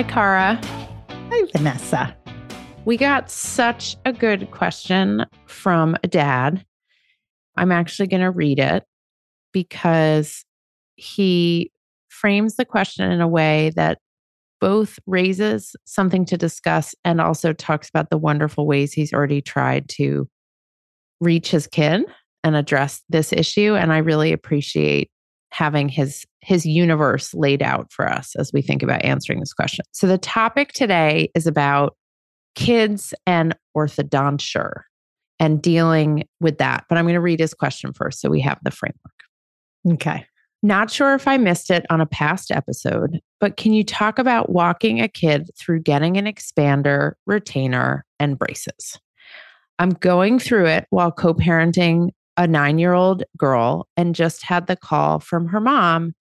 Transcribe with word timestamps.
Hi, 0.00 0.08
Cara. 0.08 0.58
Hi, 1.10 1.42
Vanessa. 1.54 2.16
We 2.86 2.96
got 2.96 3.30
such 3.30 3.98
a 4.06 4.14
good 4.14 4.50
question 4.50 5.26
from 5.44 5.94
a 6.02 6.08
dad. 6.08 6.64
I'm 7.58 7.70
actually 7.70 8.06
going 8.06 8.22
to 8.22 8.30
read 8.30 8.58
it 8.60 8.84
because 9.52 10.42
he 10.94 11.70
frames 12.08 12.56
the 12.56 12.64
question 12.64 13.12
in 13.12 13.20
a 13.20 13.28
way 13.28 13.72
that 13.76 13.98
both 14.58 14.98
raises 15.06 15.76
something 15.84 16.24
to 16.24 16.38
discuss 16.38 16.94
and 17.04 17.20
also 17.20 17.52
talks 17.52 17.90
about 17.90 18.08
the 18.08 18.16
wonderful 18.16 18.66
ways 18.66 18.94
he's 18.94 19.12
already 19.12 19.42
tried 19.42 19.86
to 19.90 20.26
reach 21.20 21.50
his 21.50 21.66
kid 21.66 22.06
and 22.42 22.56
address 22.56 23.02
this 23.10 23.34
issue. 23.34 23.76
And 23.76 23.92
I 23.92 23.98
really 23.98 24.32
appreciate 24.32 25.10
having 25.50 25.88
his 25.88 26.24
his 26.40 26.64
universe 26.64 27.34
laid 27.34 27.62
out 27.62 27.92
for 27.92 28.08
us 28.08 28.34
as 28.36 28.52
we 28.52 28.62
think 28.62 28.82
about 28.82 29.04
answering 29.04 29.40
this 29.40 29.52
question. 29.52 29.84
So 29.92 30.06
the 30.06 30.18
topic 30.18 30.72
today 30.72 31.30
is 31.34 31.46
about 31.46 31.96
kids 32.54 33.12
and 33.26 33.54
orthodonture 33.76 34.82
and 35.38 35.60
dealing 35.60 36.24
with 36.40 36.58
that. 36.58 36.84
But 36.88 36.98
I'm 36.98 37.04
going 37.04 37.14
to 37.14 37.20
read 37.20 37.40
his 37.40 37.54
question 37.54 37.92
first 37.92 38.20
so 38.20 38.30
we 38.30 38.40
have 38.40 38.58
the 38.62 38.70
framework. 38.70 39.94
Okay. 39.94 40.24
Not 40.62 40.90
sure 40.90 41.14
if 41.14 41.26
I 41.26 41.38
missed 41.38 41.70
it 41.70 41.86
on 41.88 42.02
a 42.02 42.06
past 42.06 42.50
episode, 42.50 43.18
but 43.40 43.56
can 43.56 43.72
you 43.72 43.82
talk 43.82 44.18
about 44.18 44.50
walking 44.50 45.00
a 45.00 45.08
kid 45.08 45.48
through 45.58 45.80
getting 45.80 46.18
an 46.18 46.26
expander, 46.26 47.12
retainer, 47.26 48.04
and 48.18 48.38
braces? 48.38 48.98
I'm 49.78 49.90
going 49.90 50.38
through 50.38 50.66
it 50.66 50.86
while 50.90 51.10
co 51.10 51.32
parenting 51.32 52.10
a 52.36 52.46
nine 52.46 52.78
year 52.78 52.92
old 52.92 53.22
girl 53.36 53.88
and 53.96 54.14
just 54.14 54.44
had 54.44 54.66
the 54.66 54.76
call 54.76 55.20
from 55.20 55.46
her 55.48 55.60
mom 55.60 56.14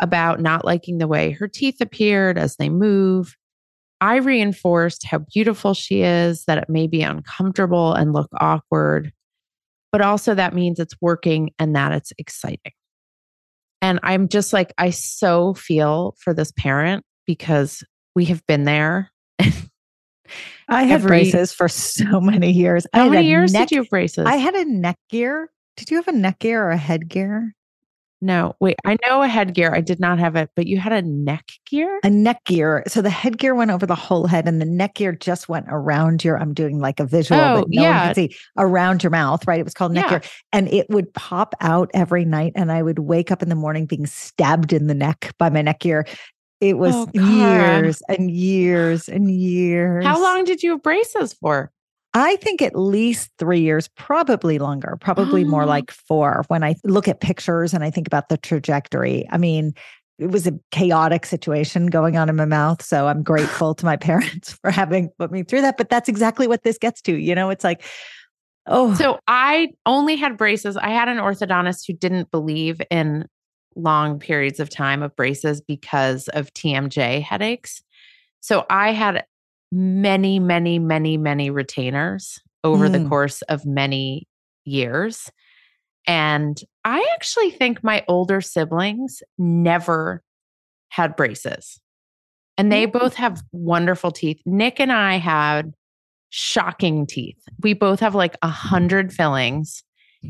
about 0.00 0.40
not 0.40 0.64
liking 0.64 0.98
the 0.98 1.08
way 1.08 1.32
her 1.32 1.48
teeth 1.48 1.80
appeared 1.80 2.38
as 2.38 2.56
they 2.56 2.68
move. 2.68 3.34
I 4.00 4.16
reinforced 4.16 5.04
how 5.04 5.18
beautiful 5.18 5.74
she 5.74 6.02
is, 6.02 6.44
that 6.44 6.58
it 6.58 6.68
may 6.68 6.86
be 6.86 7.02
uncomfortable 7.02 7.94
and 7.94 8.12
look 8.12 8.30
awkward, 8.40 9.12
but 9.90 10.00
also 10.00 10.34
that 10.34 10.54
means 10.54 10.78
it's 10.78 10.94
working 11.00 11.50
and 11.58 11.74
that 11.74 11.92
it's 11.92 12.12
exciting. 12.16 12.72
And 13.82 13.98
I'm 14.02 14.28
just 14.28 14.52
like, 14.52 14.72
I 14.78 14.90
so 14.90 15.54
feel 15.54 16.14
for 16.18 16.32
this 16.32 16.52
parent 16.52 17.04
because 17.26 17.82
we 18.14 18.24
have 18.26 18.44
been 18.46 18.64
there. 18.64 19.10
I 20.68 20.82
had 20.84 20.96
Every- 20.96 21.08
braces 21.08 21.52
for 21.52 21.68
so 21.68 22.20
many 22.20 22.50
years. 22.52 22.86
I 22.92 22.98
How 22.98 23.08
many 23.10 23.26
years 23.28 23.52
neck, 23.52 23.68
did 23.68 23.74
you 23.76 23.82
have 23.82 23.90
braces? 23.90 24.26
I 24.26 24.36
had 24.36 24.54
a 24.54 24.64
neck 24.64 24.98
gear. 25.10 25.50
Did 25.76 25.90
you 25.90 25.96
have 25.96 26.08
a 26.08 26.12
neck 26.12 26.40
gear 26.40 26.64
or 26.64 26.70
a 26.70 26.76
head 26.76 27.08
gear? 27.08 27.54
no, 28.20 28.56
wait, 28.58 28.74
I 28.84 28.96
know 29.06 29.22
a 29.22 29.28
headgear. 29.28 29.72
I 29.72 29.80
did 29.80 30.00
not 30.00 30.18
have 30.18 30.34
it, 30.34 30.50
but 30.56 30.66
you 30.66 30.78
had 30.80 30.92
a 30.92 31.02
neck 31.02 31.44
gear? 31.70 32.00
A 32.02 32.10
neck 32.10 32.42
gear. 32.46 32.82
So 32.88 33.00
the 33.00 33.10
headgear 33.10 33.54
went 33.54 33.70
over 33.70 33.86
the 33.86 33.94
whole 33.94 34.26
head, 34.26 34.48
and 34.48 34.60
the 34.60 34.64
neck 34.66 34.94
gear 34.96 35.12
just 35.12 35.48
went 35.48 35.66
around 35.68 36.24
your. 36.24 36.36
I'm 36.36 36.52
doing 36.52 36.80
like 36.80 36.98
a 36.98 37.06
visual, 37.06 37.40
Oh, 37.40 37.60
but 37.60 37.68
no 37.70 37.80
yeah. 37.82 38.06
one 38.06 38.06
can 38.06 38.14
see 38.30 38.36
around 38.56 39.04
your 39.04 39.10
mouth. 39.10 39.46
Right? 39.46 39.60
It 39.60 39.62
was 39.64 39.72
called 39.72 39.92
neck 39.92 40.06
Yeah. 40.06 40.18
gear, 40.18 40.30
and 40.52 40.66
it 40.72 40.86
would 40.90 41.14
pop 41.14 41.54
out 41.60 41.92
every 41.94 42.24
night, 42.24 42.54
and 42.56 42.72
I 42.72 42.82
would 42.82 42.98
wake 42.98 43.30
up 43.30 43.40
in 43.40 43.50
the 43.50 43.54
morning 43.54 43.86
being 43.86 44.06
stabbed 44.06 44.72
in 44.72 44.88
the 44.88 44.94
neck 44.94 45.32
by 45.38 45.48
my 45.48 45.62
neck 45.62 45.78
gear. 45.78 46.04
It 46.60 46.76
was 46.78 46.94
Oh, 46.94 47.08
years 47.14 48.02
and 48.08 48.30
years 48.30 49.08
and 49.08 49.30
years. 49.30 50.04
How 50.04 50.20
long 50.20 50.44
did 50.44 50.62
you 50.62 50.72
have 50.72 50.82
braces 50.82 51.32
for? 51.34 51.70
I 52.14 52.36
think 52.36 52.62
at 52.62 52.74
least 52.76 53.30
three 53.38 53.60
years, 53.60 53.88
probably 53.96 54.58
longer, 54.58 54.96
probably 55.00 55.44
more 55.44 55.62
Oh. 55.62 55.66
like 55.66 55.90
four. 55.90 56.42
When 56.48 56.64
I 56.64 56.74
look 56.84 57.06
at 57.06 57.20
pictures 57.20 57.74
and 57.74 57.84
I 57.84 57.90
think 57.90 58.06
about 58.06 58.28
the 58.28 58.36
trajectory, 58.38 59.26
I 59.30 59.38
mean, 59.38 59.72
it 60.18 60.32
was 60.32 60.48
a 60.48 60.58
chaotic 60.72 61.26
situation 61.26 61.86
going 61.86 62.16
on 62.16 62.28
in 62.28 62.34
my 62.34 62.44
mouth. 62.46 62.82
So 62.82 63.06
I'm 63.06 63.22
grateful 63.32 63.74
to 63.76 63.84
my 63.84 63.96
parents 64.08 64.52
for 64.54 64.70
having 64.72 65.10
put 65.18 65.30
me 65.30 65.44
through 65.44 65.60
that. 65.60 65.76
But 65.76 65.90
that's 65.90 66.08
exactly 66.08 66.48
what 66.48 66.64
this 66.64 66.78
gets 66.78 67.00
to. 67.02 67.12
You 67.16 67.36
know, 67.36 67.50
it's 67.50 67.62
like, 67.62 67.84
oh, 68.66 68.94
So 68.94 69.20
I 69.28 69.68
only 69.86 70.16
had 70.16 70.36
braces. 70.36 70.76
I 70.76 70.88
had 70.88 71.08
an 71.08 71.18
orthodontist 71.18 71.86
who 71.86 71.92
didn't 71.92 72.32
believe 72.32 72.80
in 72.90 73.26
long 73.78 74.18
periods 74.18 74.60
of 74.60 74.68
time 74.68 75.02
of 75.02 75.14
braces 75.16 75.60
because 75.60 76.28
of 76.28 76.52
TMJ 76.54 77.22
headaches. 77.22 77.82
So 78.40 78.66
I 78.68 78.92
had 78.92 79.24
many, 79.72 80.38
many, 80.38 80.78
many, 80.78 81.16
many 81.16 81.50
retainers 81.50 82.40
over 82.64 82.88
the 82.88 82.98
Mm. 82.98 83.08
course 83.08 83.42
of 83.42 83.64
many 83.64 84.26
years. 84.64 85.30
And 86.06 86.58
I 86.84 87.06
actually 87.14 87.50
think 87.50 87.84
my 87.84 88.04
older 88.08 88.40
siblings 88.40 89.22
never 89.38 90.22
had 90.88 91.16
braces. 91.16 91.80
And 92.56 92.72
they 92.72 92.86
Mm. 92.86 92.92
both 92.92 93.14
have 93.14 93.42
wonderful 93.52 94.10
teeth. 94.10 94.40
Nick 94.46 94.80
and 94.80 94.90
I 94.90 95.16
had 95.18 95.72
shocking 96.30 97.06
teeth. 97.06 97.38
We 97.62 97.72
both 97.74 98.00
have 98.00 98.14
like 98.14 98.36
a 98.42 98.48
hundred 98.48 99.12
fillings 99.12 99.84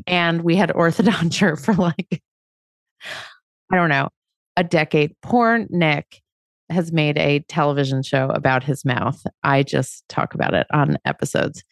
and 0.06 0.42
we 0.42 0.56
had 0.56 0.70
orthodonture 0.70 1.58
for 1.64 1.74
like, 1.74 2.22
I 3.70 3.76
don't 3.76 3.88
know, 3.88 4.08
a 4.56 4.64
decade. 4.64 5.14
Poor 5.22 5.66
Nick 5.70 6.22
has 6.70 6.92
made 6.92 7.18
a 7.18 7.40
television 7.48 8.02
show 8.02 8.28
about 8.30 8.62
his 8.62 8.84
mouth. 8.84 9.22
I 9.42 9.62
just 9.62 10.06
talk 10.08 10.34
about 10.34 10.54
it 10.54 10.66
on 10.72 10.98
episodes. 11.04 11.62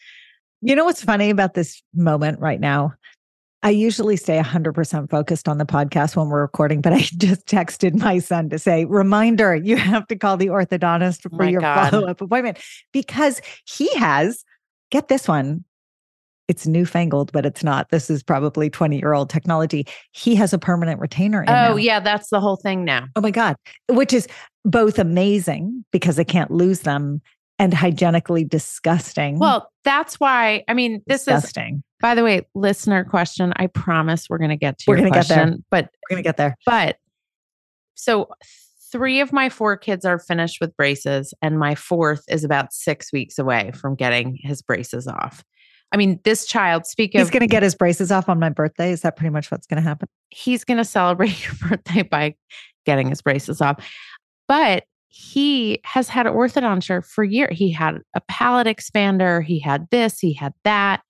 You 0.63 0.75
know 0.75 0.85
what's 0.85 1.05
funny 1.05 1.31
about 1.31 1.55
this 1.55 1.83
moment 1.95 2.41
right 2.41 2.61
now? 2.61 2.95
I 3.63 3.71
usually 3.71 4.17
stay 4.17 4.39
100% 4.39 5.11
focused 5.11 5.49
on 5.49 5.59
the 5.59 5.67
podcast 5.67 6.15
when 6.15 6.29
we're 6.29 6.43
recording, 6.43 6.81
but 6.81 6.93
I 6.93 7.01
just 7.17 7.47
texted 7.47 7.99
my 7.99 8.19
son 8.21 8.49
to 8.51 8.59
say, 8.59 8.85
reminder, 8.85 9.57
you 9.57 9.77
have 9.77 10.07
to 10.09 10.17
call 10.17 10.37
the 10.37 10.47
orthodontist 10.47 11.29
for 11.37 11.45
your 11.45 11.61
follow 11.61 12.07
up 12.07 12.21
appointment 12.21 12.59
because 12.93 13.41
he 13.67 13.93
has, 13.97 14.45
get 14.91 15.09
this 15.09 15.27
one, 15.27 15.65
it's 16.49 16.67
newfangled, 16.67 17.33
but 17.33 17.45
it's 17.45 17.65
not. 17.65 17.89
This 17.91 18.09
is 18.11 18.23
probably 18.23 18.71
20 18.71 18.99
year 18.99 19.13
old 19.15 19.31
technology. 19.31 19.87
He 20.13 20.35
has 20.37 20.53
a 20.53 20.59
permanent 20.59 21.01
retainer 21.01 21.43
in 21.43 21.49
Oh, 21.49 21.53
now. 21.53 21.77
yeah, 21.77 22.01
that's 22.01 22.31
the 22.31 22.41
whole 22.41 22.57
thing 22.57 22.85
now. 22.85 23.07
Oh 23.17 23.21
my 23.21 23.31
God. 23.31 23.57
Which 23.89 24.13
is 24.13 24.29
both 24.65 24.99
amazing 24.99 25.85
because 25.93 26.17
they 26.17 26.25
can't 26.25 26.51
lose 26.51 26.81
them 26.81 27.21
and 27.59 27.73
hygienically 27.73 28.45
disgusting. 28.45 29.39
Well, 29.39 29.71
that's 29.83 30.21
why, 30.21 30.63
I 30.69 30.75
mean, 30.75 31.03
this 31.07 31.23
is, 31.23 31.27
disgusting. 31.27 31.83
by 32.01 32.15
the 32.15 32.23
way, 32.23 32.43
listener 32.55 33.03
question. 33.05 33.53
I 33.57 33.67
promise 33.69 34.29
we're 34.29 34.39
going 34.39 34.51
to 34.51 34.57
get 34.57 34.79
to 34.79 34.85
We're 34.89 34.99
your 34.99 35.09
gonna 35.09 35.21
get 35.23 35.29
there. 35.29 35.55
but 35.71 35.89
We're 36.11 36.15
going 36.17 36.23
to 36.23 36.29
get 36.29 36.37
there. 36.37 36.55
But 36.67 36.97
so 37.95 38.29
three 38.93 39.21
of 39.21 39.33
my 39.33 39.49
four 39.49 39.77
kids 39.77 40.05
are 40.05 40.19
finished 40.19 40.59
with 40.61 40.77
braces, 40.77 41.33
and 41.43 41.59
my 41.59 41.75
fourth 41.75 42.25
is 42.29 42.45
about 42.45 42.73
six 42.73 43.13
weeks 43.13 43.39
away 43.39 43.73
from 43.75 43.95
getting 43.95 44.37
his 44.41 44.61
braces 44.63 45.07
off. 45.09 45.43
I 45.93 45.97
mean, 45.97 46.21
this 46.25 46.47
child, 46.47 46.85
speaking 46.85 47.21
He's 47.21 47.29
of, 47.29 47.33
going 47.33 47.41
to 47.41 47.47
get 47.47 47.63
his 47.63 47.75
braces 47.75 48.11
off 48.11 48.29
on 48.29 48.39
my 48.39 48.49
birthday. 48.49 48.91
Is 48.91 49.03
that 49.03 49.17
pretty 49.17 49.31
much 49.31 49.51
what's 49.51 49.67
going 49.67 49.83
to 49.83 49.89
happen? 49.89 50.09
he's 50.31 50.65
going 50.65 50.79
to 50.79 50.85
celebrate 50.85 51.45
your 51.45 51.55
birthday 51.69 52.03
by 52.03 52.35
getting 52.85 53.09
his 53.09 53.23
braces 53.23 53.61
off. 53.61 53.85
But 54.49 54.85
he 55.09 55.81
has 55.85 56.09
had 56.09 56.27
orthodonture 56.27 57.05
for 57.05 57.25
years. 57.25 57.57
He 57.57 57.71
had 57.73 57.99
a 58.15 58.21
palate 58.29 58.67
expander, 58.67 59.43
he 59.43 59.59
had 59.59 59.89
this, 59.91 60.19
he 60.21 60.33
had 60.33 60.53
that. 60.65 61.03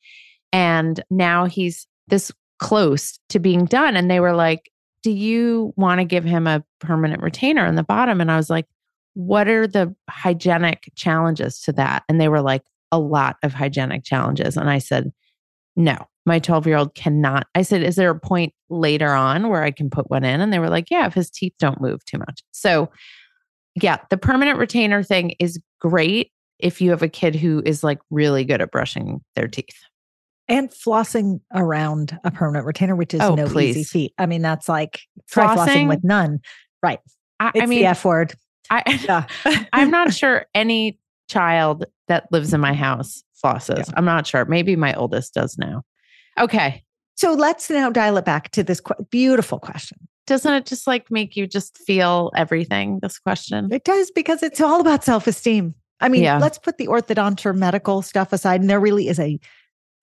And 0.52 1.02
now 1.10 1.46
he's 1.46 1.86
this 2.08 2.30
close 2.58 3.18
to 3.30 3.38
being 3.38 3.64
done. 3.64 3.96
And 3.96 4.10
they 4.10 4.20
were 4.20 4.34
like, 4.34 4.70
Do 5.02 5.10
you 5.10 5.74
want 5.76 6.00
to 6.00 6.04
give 6.04 6.24
him 6.24 6.46
a 6.46 6.64
permanent 6.78 7.20
retainer 7.22 7.66
in 7.66 7.74
the 7.74 7.82
bottom? 7.82 8.20
And 8.20 8.30
I 8.30 8.36
was 8.36 8.48
like, 8.48 8.66
What 9.14 9.48
are 9.48 9.66
the 9.66 9.94
hygienic 10.08 10.92
challenges 10.94 11.60
to 11.62 11.72
that? 11.72 12.04
And 12.08 12.20
they 12.20 12.28
were 12.28 12.42
like, 12.42 12.62
A 12.92 12.98
lot 12.98 13.36
of 13.42 13.52
hygienic 13.52 14.04
challenges. 14.04 14.56
And 14.56 14.70
I 14.70 14.78
said, 14.78 15.12
No, 15.74 15.96
my 16.24 16.38
12 16.38 16.66
year 16.66 16.76
old 16.76 16.94
cannot. 16.94 17.46
I 17.54 17.62
said, 17.62 17.82
Is 17.82 17.96
there 17.96 18.10
a 18.10 18.18
point 18.18 18.52
later 18.68 19.10
on 19.10 19.48
where 19.48 19.62
I 19.62 19.70
can 19.70 19.90
put 19.90 20.10
one 20.10 20.24
in? 20.24 20.40
And 20.40 20.52
they 20.52 20.58
were 20.58 20.70
like, 20.70 20.90
Yeah, 20.90 21.06
if 21.06 21.14
his 21.14 21.30
teeth 21.30 21.54
don't 21.58 21.80
move 21.80 22.04
too 22.04 22.18
much. 22.18 22.42
So, 22.52 22.90
yeah, 23.74 23.98
the 24.10 24.16
permanent 24.16 24.58
retainer 24.58 25.02
thing 25.02 25.34
is 25.38 25.60
great 25.80 26.30
if 26.58 26.80
you 26.80 26.90
have 26.90 27.02
a 27.02 27.08
kid 27.08 27.34
who 27.34 27.62
is 27.66 27.84
like 27.84 27.98
really 28.10 28.44
good 28.44 28.62
at 28.62 28.70
brushing 28.70 29.20
their 29.34 29.48
teeth. 29.48 29.76
And 30.48 30.70
flossing 30.70 31.40
around 31.52 32.18
a 32.22 32.30
permanent 32.30 32.66
retainer, 32.66 32.94
which 32.94 33.12
is 33.12 33.20
Oh, 33.20 33.34
no 33.34 33.46
easy 33.58 33.82
feat. 33.82 34.14
I 34.16 34.26
mean, 34.26 34.42
that's 34.42 34.68
like 34.68 35.00
try 35.28 35.54
flossing 35.56 35.66
Flossing? 35.66 35.88
with 35.88 36.04
none. 36.04 36.38
Right. 36.82 37.00
I, 37.40 37.50
It's 37.54 37.62
I 37.64 37.66
mean, 37.66 37.80
the 37.80 37.86
F 37.86 38.04
word. 38.04 38.34
I, 38.70 39.00
Yeah. 39.04 39.26
I'm 39.72 39.90
not 39.90 40.14
sure 40.14 40.46
any 40.54 40.98
child 41.28 41.84
that 42.08 42.30
lives 42.30 42.52
in 42.54 42.60
my 42.60 42.72
house 42.74 43.22
flosses. 43.42 43.78
Yeah. 43.78 43.94
I'm 43.96 44.04
not 44.04 44.26
sure. 44.26 44.44
Maybe 44.44 44.76
my 44.76 44.94
oldest 44.94 45.34
does 45.34 45.58
now. 45.58 45.82
Okay. 46.38 46.82
So 47.16 47.32
let's 47.32 47.70
now 47.70 47.90
dial 47.90 48.16
it 48.18 48.24
back 48.24 48.50
to 48.52 48.62
this 48.62 48.80
qu- 48.80 49.04
beautiful 49.10 49.58
question. 49.58 49.98
Doesn't 50.26 50.52
it 50.52 50.66
just 50.66 50.86
like 50.86 51.10
make 51.10 51.36
you 51.36 51.46
just 51.46 51.78
feel 51.78 52.30
everything? 52.36 52.98
This 53.00 53.18
question. 53.18 53.72
It 53.72 53.84
does 53.84 54.10
because 54.10 54.42
it's 54.42 54.60
all 54.60 54.80
about 54.80 55.04
self 55.04 55.26
esteem. 55.26 55.74
I 56.00 56.08
mean, 56.08 56.24
Yeah. 56.24 56.38
let's 56.38 56.58
put 56.58 56.78
the 56.78 56.88
orthodonture 56.88 57.56
medical 57.56 58.02
stuff 58.02 58.32
aside. 58.32 58.60
And 58.60 58.68
there 58.68 58.80
really 58.80 59.08
is 59.08 59.18
a 59.18 59.38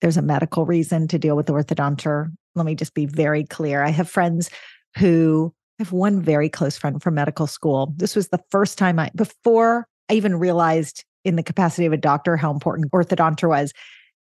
there's 0.00 0.16
a 0.16 0.22
medical 0.22 0.66
reason 0.66 1.08
to 1.08 1.18
deal 1.18 1.36
with 1.36 1.46
orthodonture. 1.46 2.30
Let 2.54 2.66
me 2.66 2.74
just 2.74 2.94
be 2.94 3.06
very 3.06 3.44
clear. 3.44 3.82
I 3.82 3.90
have 3.90 4.10
friends 4.10 4.50
who 4.98 5.54
I 5.78 5.84
have 5.84 5.92
one 5.92 6.20
very 6.20 6.48
close 6.48 6.76
friend 6.76 7.02
from 7.02 7.14
medical 7.14 7.46
school. 7.46 7.94
This 7.96 8.16
was 8.16 8.28
the 8.28 8.40
first 8.50 8.76
time 8.76 8.98
I 8.98 9.10
before 9.14 9.86
I 10.10 10.14
even 10.14 10.36
realized 10.36 11.04
in 11.24 11.36
the 11.36 11.42
capacity 11.42 11.86
of 11.86 11.92
a 11.92 11.98
doctor 11.98 12.36
how 12.36 12.50
important 12.50 12.90
orthodonture 12.92 13.48
was. 13.48 13.72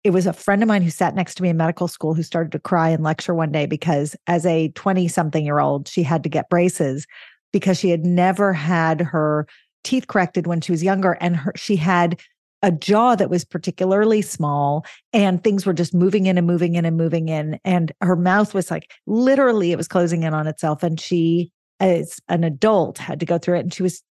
It 0.03 0.11
was 0.11 0.27
a 0.27 0.33
friend 0.33 0.63
of 0.63 0.69
mine 0.69 0.83
who 0.83 0.91
sat 0.91 1.15
next 1.15 1.35
to 1.37 1.43
me 1.43 1.51
in 1.51 1.57
medical 1.57 1.89
school 1.89 2.15
who 2.15 2.23
started 2.23 2.53
to 2.53 2.59
cry 2.59 2.89
and 2.89 3.05
lecture 3.05 3.35
one 3.35 3.53
day 3.53 3.67
because 3.67 4.17
as 4.27 4.47
a 4.47 4.69
20 4.71 5.09
something 5.09 5.45
year 5.45 5.61
old, 5.61 5.89
she 5.89 6.03
had 6.03 6.23
to 6.23 6.31
get 6.31 6.49
braces 6.49 7.07
because 7.53 7.79
she 7.79 7.91
had 7.91 8.05
never 8.05 8.53
had 8.53 9.01
her 9.01 9.47
teeth 9.85 10.07
corrected 10.07 10.47
when 10.47 10.61
she 10.61 10.73
was 10.73 10.83
younger 10.83 11.13
and 11.21 11.37
her 11.37 11.53
she 11.57 11.77
had 11.77 12.21
a 12.63 12.71
jaw 12.71 13.15
that 13.15 13.31
was 13.31 13.45
particularly 13.45 14.21
small 14.21 14.85
and 15.13 15.43
things 15.43 15.65
were 15.65 15.73
just 15.73 15.95
moving 15.95 16.27
in 16.27 16.37
and 16.37 16.47
moving 16.47 16.75
in 16.75 16.85
and 16.85 16.97
moving 16.97 17.29
in 17.29 17.59
and 17.65 17.93
her 18.03 18.17
mouth 18.17 18.53
was 18.53 18.71
like 18.71 18.91
literally 19.07 19.73
it 19.73 19.79
was 19.79 19.89
closing 19.89 20.23
in 20.23 20.35
on 20.35 20.47
itself 20.47 20.83
and 20.83 21.01
she 21.01 21.51
as 21.81 22.21
an 22.29 22.45
adult 22.45 22.99
had 22.99 23.19
to 23.19 23.27
go 23.27 23.39
through 23.39 23.57
it 23.57 23.61
and 23.61 23.73
she 23.73 23.83
was 23.83 24.03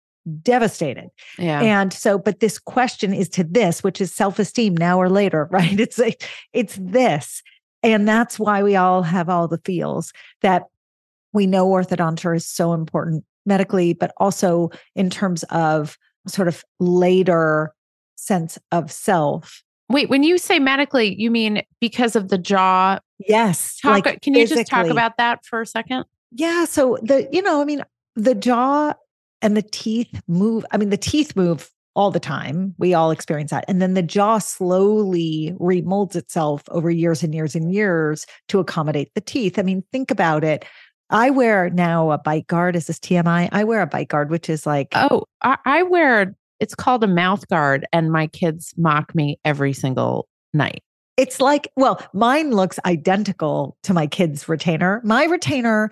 devastated 0.41 1.09
Yeah. 1.37 1.61
and 1.61 1.91
so 1.93 2.17
but 2.19 2.39
this 2.39 2.59
question 2.59 3.13
is 3.13 3.29
to 3.29 3.43
this 3.43 3.83
which 3.83 3.99
is 4.01 4.13
self-esteem 4.13 4.75
now 4.77 4.99
or 4.99 5.09
later 5.09 5.45
right 5.51 5.79
it's 5.79 5.97
like 5.97 6.23
it's 6.53 6.77
this 6.79 7.41
and 7.83 8.07
that's 8.07 8.37
why 8.37 8.61
we 8.61 8.75
all 8.75 9.01
have 9.03 9.29
all 9.29 9.47
the 9.47 9.61
feels 9.65 10.13
that 10.41 10.63
we 11.33 11.47
know 11.47 11.67
orthodonture 11.67 12.35
is 12.35 12.45
so 12.45 12.73
important 12.73 13.23
medically 13.45 13.93
but 13.93 14.11
also 14.17 14.69
in 14.95 15.09
terms 15.09 15.43
of 15.45 15.97
sort 16.27 16.47
of 16.47 16.63
later 16.79 17.73
sense 18.15 18.57
of 18.71 18.91
self 18.91 19.63
Wait, 19.91 20.07
when 20.07 20.21
you 20.21 20.37
say 20.37 20.59
medically, 20.59 21.15
you 21.19 21.31
mean 21.31 21.63
because 21.81 22.15
of 22.15 22.29
the 22.29 22.37
jaw? 22.37 22.99
yes 23.27 23.79
Talk, 23.81 24.05
like 24.05 24.21
can 24.21 24.35
you 24.35 24.45
just 24.47 24.69
talk 24.69 24.85
about 24.85 25.17
that 25.17 25.43
for 25.45 25.61
a 25.61 25.65
second? 25.65 26.05
Yeah. 26.31 26.65
So 26.65 26.99
the, 27.01 27.27
you 27.31 27.41
know, 27.41 27.59
I 27.59 27.65
mean, 27.65 27.83
the 28.15 28.35
jaw 28.35 28.93
and 29.41 29.55
the 29.55 29.61
teeth 29.61 30.21
move. 30.27 30.65
I 30.71 30.77
mean, 30.77 30.89
the 30.89 30.97
teeth 30.97 31.35
move 31.35 31.69
all 31.95 32.11
the 32.11 32.19
time. 32.19 32.75
We 32.77 32.93
all 32.93 33.11
experience 33.11 33.51
that. 33.51 33.65
And 33.67 33.81
then 33.81 33.93
the 33.93 34.01
jaw 34.01 34.37
slowly 34.37 35.53
remolds 35.59 36.15
itself 36.15 36.63
over 36.69 36.89
years 36.89 37.23
and 37.23 37.33
years 37.33 37.55
and 37.55 37.73
years 37.73 38.25
to 38.49 38.59
accommodate 38.59 39.11
the 39.15 39.21
teeth. 39.21 39.57
I 39.59 39.63
mean, 39.63 39.83
think 39.91 40.11
about 40.11 40.43
it. 40.43 40.65
I 41.09 41.31
wear 41.31 41.69
now 41.71 42.11
a 42.11 42.17
bite 42.17 42.47
guard. 42.47 42.75
Is 42.75 42.85
this 42.87 42.99
TMI? 42.99 43.49
I 43.51 43.63
wear 43.63 43.81
a 43.81 43.87
bite 43.87 44.09
guard, 44.09 44.29
which 44.29 44.49
is 44.49 44.65
like, 44.65 44.89
Oh, 44.93 45.23
I, 45.41 45.57
I 45.65 45.83
wear 45.83 46.35
it's 46.59 46.75
called 46.75 47.03
a 47.03 47.07
mouth 47.07 47.47
guard, 47.47 47.85
and 47.93 48.11
my 48.11 48.27
kids 48.27 48.73
mock 48.77 49.15
me 49.15 49.39
every 49.45 49.73
single 49.73 50.27
night. 50.53 50.81
it's 51.17 51.39
like, 51.41 51.69
well, 51.75 52.01
mine 52.13 52.51
looks 52.51 52.79
identical 52.85 53.77
to 53.83 53.93
my 53.93 54.07
kid's 54.07 54.47
retainer. 54.49 55.01
My 55.03 55.25
retainer 55.25 55.89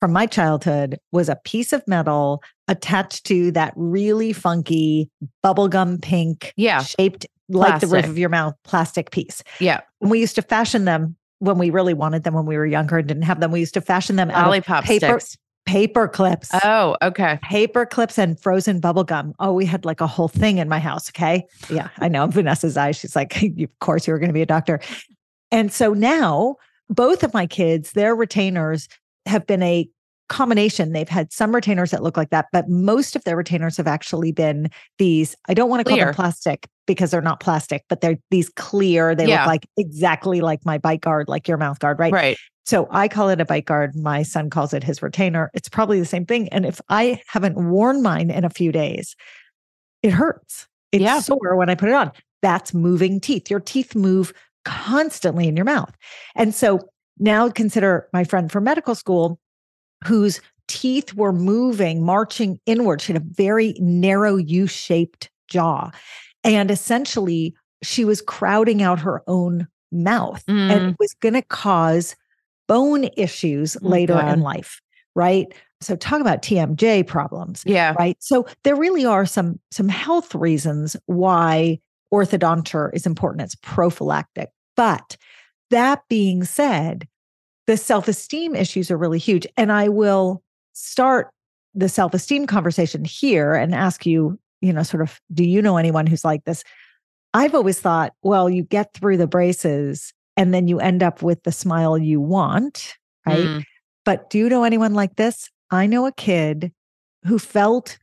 from 0.00 0.12
my 0.12 0.26
childhood 0.26 0.98
was 1.12 1.28
a 1.28 1.36
piece 1.44 1.72
of 1.72 1.86
metal 1.86 2.42
attached 2.68 3.24
to 3.26 3.50
that 3.52 3.72
really 3.76 4.32
funky 4.32 5.10
bubblegum 5.44 6.00
pink 6.02 6.52
Yeah, 6.56 6.82
shaped 6.82 7.26
like 7.48 7.80
the 7.80 7.86
roof 7.86 8.04
of 8.06 8.18
your 8.18 8.28
mouth 8.28 8.54
plastic 8.64 9.10
piece. 9.10 9.42
yeah, 9.58 9.80
And 10.00 10.10
we 10.10 10.20
used 10.20 10.34
to 10.36 10.42
fashion 10.42 10.84
them 10.84 11.16
when 11.40 11.56
we 11.58 11.70
really 11.70 11.94
wanted 11.94 12.24
them 12.24 12.34
when 12.34 12.46
we 12.46 12.56
were 12.56 12.66
younger 12.66 12.98
and 12.98 13.08
didn't 13.08 13.22
have 13.22 13.40
them. 13.40 13.50
We 13.52 13.60
used 13.60 13.74
to 13.74 13.80
fashion 13.80 14.16
them 14.16 14.30
out 14.30 14.54
of 14.54 14.64
paper 14.84 15.20
sticks. 15.20 15.38
paper 15.66 16.08
clips. 16.08 16.50
Oh, 16.64 16.96
okay. 17.00 17.38
Paper 17.42 17.86
clips 17.86 18.18
and 18.18 18.38
frozen 18.40 18.80
bubble 18.80 19.04
gum. 19.04 19.34
Oh, 19.38 19.52
we 19.52 19.64
had 19.64 19.84
like 19.84 20.00
a 20.00 20.06
whole 20.06 20.28
thing 20.28 20.58
in 20.58 20.68
my 20.68 20.78
house. 20.80 21.08
Okay. 21.10 21.44
Yeah, 21.70 21.88
I 21.98 22.08
know. 22.08 22.26
Vanessa's 22.26 22.76
eyes. 22.76 22.96
She's 22.96 23.14
like, 23.16 23.40
of 23.42 23.78
course 23.80 24.06
you 24.06 24.12
were 24.12 24.18
going 24.18 24.30
to 24.30 24.34
be 24.34 24.42
a 24.42 24.46
doctor. 24.46 24.80
And 25.50 25.72
so 25.72 25.94
now 25.94 26.56
both 26.90 27.22
of 27.22 27.32
my 27.32 27.46
kids, 27.46 27.92
their 27.92 28.14
retainers 28.14 28.88
have 29.26 29.46
been 29.46 29.62
a 29.62 29.88
combination. 30.28 30.92
They've 30.92 31.08
had 31.08 31.32
some 31.32 31.54
retainers 31.54 31.90
that 31.90 32.02
look 32.02 32.16
like 32.16 32.30
that, 32.30 32.46
but 32.52 32.68
most 32.68 33.16
of 33.16 33.24
their 33.24 33.36
retainers 33.36 33.76
have 33.76 33.86
actually 33.86 34.32
been 34.32 34.70
these. 34.98 35.34
I 35.48 35.54
don't 35.54 35.68
want 35.70 35.84
to 35.84 35.88
call 35.88 35.98
them 35.98 36.14
plastic 36.14 36.68
because 36.86 37.10
they're 37.10 37.20
not 37.20 37.40
plastic, 37.40 37.84
but 37.88 38.00
they're 38.00 38.18
these 38.30 38.48
clear. 38.50 39.14
They 39.14 39.26
Yeah. 39.26 39.40
look 39.40 39.46
like 39.46 39.66
exactly 39.76 40.40
like 40.40 40.64
my 40.64 40.78
bite 40.78 41.00
guard, 41.00 41.28
like 41.28 41.48
your 41.48 41.56
mouth 41.56 41.78
guard, 41.78 41.98
right? 41.98 42.12
Right. 42.12 42.36
So 42.66 42.86
I 42.90 43.08
call 43.08 43.30
it 43.30 43.40
a 43.40 43.46
bite 43.46 43.64
guard. 43.64 43.96
My 43.96 44.22
son 44.22 44.50
calls 44.50 44.74
it 44.74 44.84
his 44.84 45.02
retainer. 45.02 45.50
It's 45.54 45.68
probably 45.68 45.98
the 46.00 46.06
same 46.06 46.26
thing. 46.26 46.48
And 46.50 46.66
if 46.66 46.80
I 46.90 47.20
haven't 47.26 47.56
worn 47.56 48.02
mine 48.02 48.30
in 48.30 48.44
a 48.44 48.50
few 48.50 48.72
days, 48.72 49.16
it 50.02 50.10
hurts. 50.12 50.66
It's 50.92 51.02
Yeah. 51.02 51.20
sore 51.20 51.56
when 51.56 51.70
I 51.70 51.74
put 51.74 51.88
it 51.88 51.94
on. 51.94 52.12
That's 52.42 52.74
moving 52.74 53.20
teeth. 53.20 53.50
Your 53.50 53.60
teeth 53.60 53.94
move 53.94 54.32
constantly 54.64 55.48
in 55.48 55.56
your 55.56 55.64
mouth. 55.64 55.94
And 56.36 56.54
so 56.54 56.80
now 57.18 57.48
consider 57.48 58.06
my 58.12 58.22
friend 58.24 58.52
from 58.52 58.64
medical 58.64 58.94
school 58.94 59.40
whose 60.04 60.40
teeth 60.68 61.14
were 61.14 61.32
moving, 61.32 62.04
marching 62.04 62.60
inward. 62.66 63.00
She 63.00 63.12
had 63.12 63.22
a 63.22 63.24
very 63.24 63.74
narrow 63.78 64.36
U 64.36 64.66
shaped 64.66 65.30
jaw. 65.48 65.90
And 66.44 66.70
essentially, 66.70 67.54
she 67.82 68.04
was 68.04 68.20
crowding 68.20 68.82
out 68.82 69.00
her 69.00 69.22
own 69.26 69.66
mouth 69.90 70.44
and 70.46 70.70
Mm. 70.70 70.88
it 70.90 70.96
was 70.98 71.14
going 71.20 71.34
to 71.34 71.42
cause 71.42 72.14
bone 72.66 73.08
issues 73.16 73.76
Oh, 73.82 73.88
later 73.88 74.20
in 74.20 74.40
life, 74.40 74.80
right? 75.14 75.46
So 75.80 75.96
talk 75.96 76.20
about 76.20 76.42
TMJ 76.42 77.06
problems, 77.06 77.62
Yeah. 77.64 77.94
right? 77.98 78.16
So 78.20 78.46
there 78.64 78.76
really 78.76 79.06
are 79.06 79.24
some 79.24 79.58
some 79.70 79.88
health 79.88 80.34
reasons 80.34 80.96
why 81.06 81.78
orthodonture 82.12 82.90
is 82.94 83.06
important. 83.06 83.42
It's 83.42 83.54
prophylactic. 83.56 84.50
But 84.76 85.16
that 85.70 86.02
being 86.08 86.44
said, 86.44 87.06
the 87.68 87.76
self-esteem 87.76 88.56
issues 88.56 88.90
are 88.90 88.96
really 88.96 89.18
huge 89.18 89.46
and 89.58 89.70
I 89.70 89.90
will 89.90 90.42
start 90.72 91.30
the 91.74 91.88
self-esteem 91.88 92.46
conversation 92.46 93.04
here 93.04 93.54
and 93.54 93.74
ask 93.74 94.06
you, 94.06 94.38
you 94.62 94.72
know, 94.72 94.82
sort 94.82 95.02
of 95.02 95.20
do 95.34 95.44
you 95.44 95.60
know 95.60 95.76
anyone 95.76 96.06
who's 96.06 96.24
like 96.24 96.44
this? 96.44 96.64
I've 97.34 97.54
always 97.54 97.78
thought, 97.78 98.14
well, 98.22 98.48
you 98.48 98.62
get 98.62 98.94
through 98.94 99.18
the 99.18 99.26
braces 99.26 100.14
and 100.34 100.54
then 100.54 100.66
you 100.66 100.80
end 100.80 101.02
up 101.02 101.22
with 101.22 101.42
the 101.42 101.52
smile 101.52 101.98
you 101.98 102.22
want, 102.22 102.96
right? 103.26 103.44
Mm. 103.44 103.64
But 104.06 104.30
do 104.30 104.38
you 104.38 104.48
know 104.48 104.64
anyone 104.64 104.94
like 104.94 105.16
this? 105.16 105.50
I 105.70 105.86
know 105.86 106.06
a 106.06 106.12
kid 106.12 106.72
who 107.26 107.38
felt 107.38 107.98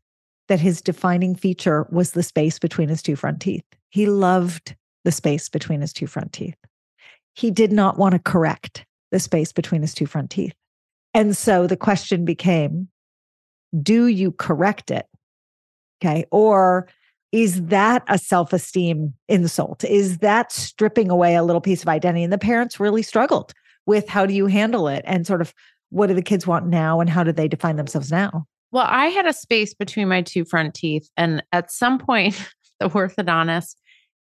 that 0.47 0.59
his 0.59 0.79
defining 0.79 1.33
feature 1.33 1.87
was 1.89 2.11
the 2.11 2.21
space 2.21 2.59
between 2.59 2.87
his 2.87 3.01
two 3.01 3.15
front 3.15 3.41
teeth. 3.41 3.65
He 3.89 4.05
loved 4.05 4.75
the 5.05 5.11
space 5.11 5.49
between 5.49 5.81
his 5.81 5.91
two 5.91 6.05
front 6.05 6.33
teeth. 6.33 6.57
He 7.33 7.49
did 7.49 7.71
not 7.71 7.97
want 7.97 8.13
to 8.13 8.19
correct 8.19 8.85
the 9.11 9.19
space 9.19 9.51
between 9.51 9.81
his 9.81 9.93
two 9.93 10.05
front 10.05 10.29
teeth. 10.29 10.53
And 11.13 11.35
so 11.35 11.67
the 11.67 11.77
question 11.77 12.25
became 12.25 12.89
do 13.81 14.07
you 14.07 14.31
correct 14.31 14.91
it? 14.91 15.05
Okay. 16.01 16.25
Or 16.31 16.87
is 17.31 17.61
that 17.63 18.03
a 18.07 18.17
self 18.17 18.53
esteem 18.53 19.13
insult? 19.27 19.83
Is 19.83 20.19
that 20.19 20.51
stripping 20.51 21.09
away 21.09 21.35
a 21.35 21.43
little 21.43 21.61
piece 21.61 21.81
of 21.81 21.89
identity? 21.89 22.23
And 22.23 22.33
the 22.33 22.37
parents 22.37 22.79
really 22.79 23.01
struggled 23.01 23.53
with 23.85 24.07
how 24.07 24.25
do 24.25 24.33
you 24.33 24.47
handle 24.47 24.87
it 24.87 25.03
and 25.05 25.27
sort 25.27 25.41
of 25.41 25.53
what 25.89 26.07
do 26.07 26.13
the 26.13 26.21
kids 26.21 26.47
want 26.47 26.67
now 26.67 26.99
and 26.99 27.09
how 27.09 27.23
do 27.23 27.31
they 27.31 27.47
define 27.47 27.75
themselves 27.75 28.11
now? 28.11 28.45
Well, 28.71 28.87
I 28.89 29.07
had 29.07 29.25
a 29.25 29.33
space 29.33 29.73
between 29.73 30.07
my 30.07 30.21
two 30.21 30.43
front 30.45 30.73
teeth. 30.73 31.09
And 31.17 31.43
at 31.51 31.71
some 31.71 31.99
point, 31.99 32.35
the 32.79 32.89
orthodontist 32.89 33.75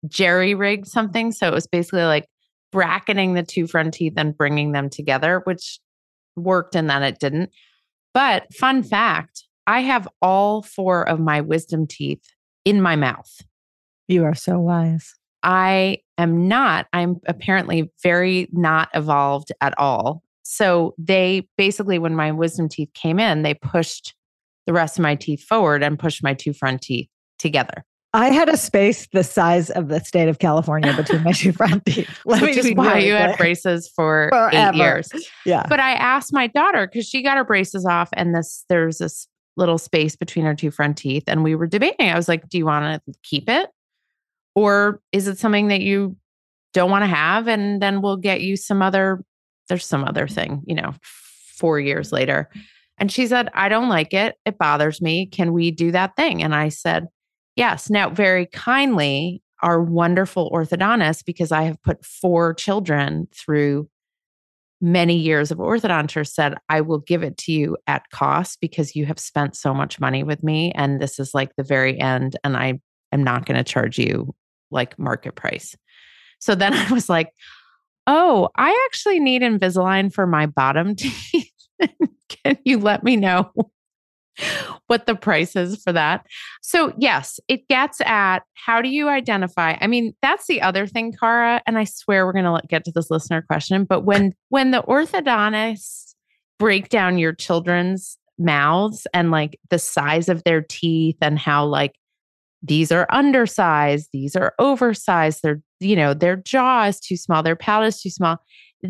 jerry 0.07 0.53
rigged 0.53 0.87
something. 0.87 1.31
So 1.31 1.47
it 1.47 1.53
was 1.53 1.67
basically 1.67 2.03
like 2.03 2.27
bracketing 2.75 3.35
the 3.35 3.41
two 3.41 3.67
front 3.67 3.93
teeth 3.93 4.15
and 4.17 4.37
bringing 4.37 4.73
them 4.73 4.89
together, 4.89 5.39
which 5.45 5.79
worked 6.35 6.75
and 6.75 6.89
then 6.89 7.03
it 7.03 7.19
didn't. 7.19 7.49
But 8.13 8.53
fun 8.53 8.83
mm. 8.83 8.89
fact 8.89 9.45
I 9.65 9.79
have 9.79 10.09
all 10.21 10.61
four 10.61 11.07
of 11.07 11.21
my 11.21 11.39
wisdom 11.39 11.87
teeth 11.87 12.21
in 12.65 12.81
my 12.81 12.97
mouth. 12.97 13.31
You 14.09 14.25
are 14.25 14.35
so 14.35 14.59
wise. 14.59 15.15
I 15.41 15.99
am 16.17 16.49
not, 16.49 16.87
I'm 16.91 17.21
apparently 17.27 17.89
very 18.03 18.49
not 18.51 18.89
evolved 18.93 19.53
at 19.61 19.73
all. 19.77 20.21
So 20.43 20.95
they 20.97 21.47
basically, 21.57 21.97
when 21.97 22.13
my 22.13 22.33
wisdom 22.33 22.67
teeth 22.67 22.89
came 22.93 23.19
in, 23.19 23.43
they 23.43 23.53
pushed 23.53 24.15
the 24.67 24.73
rest 24.73 24.99
of 24.99 25.03
my 25.03 25.15
teeth 25.15 25.43
forward 25.43 25.81
and 25.81 25.97
pushed 25.97 26.21
my 26.21 26.33
two 26.33 26.51
front 26.51 26.81
teeth 26.81 27.07
together. 27.39 27.85
I 28.15 28.29
had 28.29 28.47
a 28.47 28.55
space 28.55 29.07
the 29.11 29.25
size 29.25 29.69
of 29.69 29.89
the 29.89 29.99
state 29.99 30.29
of 30.29 30.39
California 30.39 30.93
between 30.95 31.21
my 31.23 31.33
two 31.33 31.51
front 31.51 31.85
teeth. 31.85 32.21
Let 32.25 32.41
which 32.41 32.55
me 32.55 32.59
is 32.59 32.65
be 32.67 32.73
why 32.73 32.99
you 32.99 33.11
had 33.11 33.37
braces 33.37 33.91
for 33.93 34.29
Forever. 34.31 34.73
eight 34.73 34.77
years. 34.77 35.11
Yeah. 35.45 35.65
But 35.67 35.81
I 35.81 35.91
asked 35.95 36.31
my 36.31 36.47
daughter 36.47 36.87
because 36.87 37.09
she 37.09 37.21
got 37.21 37.35
her 37.35 37.43
braces 37.43 37.85
off, 37.85 38.07
and 38.13 38.33
this 38.33 38.63
there's 38.69 38.99
this 38.99 39.27
little 39.57 39.77
space 39.77 40.15
between 40.15 40.45
her 40.45 40.55
two 40.55 40.71
front 40.71 40.97
teeth, 40.97 41.25
and 41.27 41.43
we 41.43 41.55
were 41.55 41.67
debating. 41.67 42.09
I 42.09 42.15
was 42.15 42.29
like, 42.29 42.47
"Do 42.47 42.57
you 42.57 42.65
want 42.65 43.03
to 43.05 43.13
keep 43.23 43.49
it, 43.49 43.69
or 44.55 45.01
is 45.11 45.27
it 45.27 45.37
something 45.37 45.67
that 45.67 45.81
you 45.81 46.15
don't 46.73 46.89
want 46.89 47.03
to 47.03 47.07
have?" 47.07 47.49
And 47.49 47.81
then 47.81 48.01
we'll 48.01 48.17
get 48.17 48.39
you 48.39 48.55
some 48.55 48.81
other. 48.81 49.25
There's 49.67 49.85
some 49.85 50.05
other 50.05 50.25
thing, 50.27 50.63
you 50.65 50.75
know. 50.75 50.93
Four 51.57 51.81
years 51.81 52.13
later, 52.13 52.49
and 52.97 53.11
she 53.11 53.27
said, 53.27 53.49
"I 53.53 53.67
don't 53.67 53.89
like 53.89 54.13
it. 54.13 54.35
It 54.45 54.57
bothers 54.57 55.01
me. 55.01 55.25
Can 55.25 55.51
we 55.51 55.71
do 55.71 55.91
that 55.91 56.15
thing?" 56.15 56.41
And 56.41 56.55
I 56.55 56.69
said, 56.69 57.07
"Yes." 57.55 57.89
Now, 57.89 58.09
very 58.09 58.45
kindly, 58.47 59.41
our 59.61 59.81
wonderful 59.81 60.51
orthodontist, 60.51 61.25
because 61.25 61.51
I 61.51 61.63
have 61.63 61.81
put 61.81 62.05
four 62.05 62.53
children 62.53 63.27
through 63.33 63.89
many 64.81 65.15
years 65.15 65.51
of 65.51 65.57
orthodonture 65.57 66.27
said, 66.27 66.55
I 66.69 66.81
will 66.81 66.99
give 66.99 67.23
it 67.23 67.37
to 67.37 67.51
you 67.51 67.77
at 67.87 68.09
cost 68.11 68.59
because 68.61 68.95
you 68.95 69.05
have 69.05 69.19
spent 69.19 69.55
so 69.55 69.73
much 69.73 69.99
money 69.99 70.23
with 70.23 70.43
me. 70.43 70.71
And 70.73 71.01
this 71.01 71.19
is 71.19 71.33
like 71.33 71.55
the 71.55 71.63
very 71.63 71.99
end. 71.99 72.35
And 72.43 72.57
I 72.57 72.79
am 73.11 73.23
not 73.23 73.45
going 73.45 73.57
to 73.57 73.63
charge 73.63 73.97
you 73.97 74.35
like 74.71 74.99
market 74.99 75.35
price. 75.35 75.75
So 76.39 76.55
then 76.55 76.73
I 76.73 76.91
was 76.91 77.09
like, 77.09 77.31
oh, 78.07 78.49
I 78.55 78.85
actually 78.87 79.19
need 79.19 79.41
Invisalign 79.41 80.13
for 80.13 80.27
my 80.27 80.45
bottom 80.45 80.95
teeth. 80.95 81.51
Can 82.43 82.57
you 82.63 82.79
let 82.79 83.03
me 83.03 83.15
know 83.15 83.51
what 84.87 85.05
the 85.05 85.15
price 85.15 85.55
is 85.55 85.81
for 85.83 85.93
that? 85.93 86.25
So, 86.61 86.93
yes, 86.97 87.39
it 87.47 87.67
gets 87.67 88.01
at 88.01 88.39
how 88.53 88.81
do 88.81 88.89
you 88.89 89.09
identify? 89.09 89.75
I 89.79 89.87
mean, 89.87 90.13
that's 90.21 90.47
the 90.47 90.61
other 90.61 90.87
thing, 90.87 91.13
Cara, 91.13 91.61
and 91.65 91.77
I 91.77 91.83
swear 91.83 92.25
we're 92.25 92.33
going 92.33 92.45
to 92.45 92.61
get 92.67 92.83
to 92.85 92.91
this 92.91 93.09
listener 93.09 93.41
question, 93.41 93.85
but 93.85 94.01
when 94.01 94.33
when 94.49 94.71
the 94.71 94.83
orthodontists 94.83 96.15
break 96.57 96.89
down 96.89 97.17
your 97.17 97.33
children's 97.33 98.17
mouths 98.37 99.07
and 99.13 99.31
like 99.31 99.59
the 99.69 99.79
size 99.79 100.29
of 100.29 100.43
their 100.43 100.61
teeth 100.61 101.17
and 101.21 101.39
how 101.39 101.65
like 101.65 101.95
these 102.61 102.91
are 102.91 103.07
undersized, 103.11 104.09
these 104.11 104.35
are 104.35 104.53
oversized, 104.59 105.41
their 105.43 105.61
you 105.79 105.95
know, 105.95 106.13
their 106.13 106.35
jaw 106.37 106.85
is 106.85 106.99
too 106.99 107.17
small, 107.17 107.43
their 107.43 107.55
palate 107.55 107.89
is 107.89 108.01
too 108.01 108.09
small. 108.09 108.37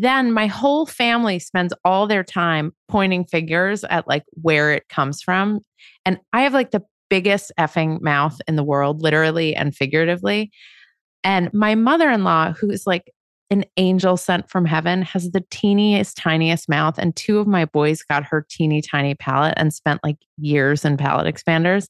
Then 0.02 0.32
my 0.32 0.46
whole 0.46 0.86
family 0.86 1.38
spends 1.38 1.72
all 1.84 2.06
their 2.06 2.24
time 2.24 2.72
pointing 2.88 3.24
fingers 3.24 3.84
at 3.84 4.06
like 4.06 4.24
where 4.42 4.72
it 4.72 4.88
comes 4.88 5.22
from. 5.22 5.60
And 6.04 6.18
I 6.32 6.42
have 6.42 6.52
like 6.52 6.70
the 6.70 6.84
biggest 7.08 7.52
effing 7.58 8.00
mouth 8.00 8.38
in 8.48 8.56
the 8.56 8.64
world, 8.64 9.00
literally 9.00 9.54
and 9.54 9.74
figuratively. 9.74 10.50
And 11.24 11.52
my 11.54 11.74
mother 11.74 12.10
in 12.10 12.24
law, 12.24 12.52
who 12.52 12.70
is 12.70 12.86
like 12.86 13.10
an 13.50 13.64
angel 13.76 14.16
sent 14.16 14.50
from 14.50 14.64
heaven, 14.64 15.02
has 15.02 15.30
the 15.30 15.44
teeniest, 15.50 16.16
tiniest 16.16 16.68
mouth. 16.68 16.98
And 16.98 17.14
two 17.14 17.38
of 17.38 17.46
my 17.46 17.64
boys 17.64 18.02
got 18.02 18.24
her 18.24 18.46
teeny 18.50 18.82
tiny 18.82 19.14
palate 19.14 19.54
and 19.56 19.72
spent 19.72 20.00
like 20.02 20.16
years 20.36 20.84
in 20.84 20.96
palate 20.96 21.32
expanders. 21.32 21.88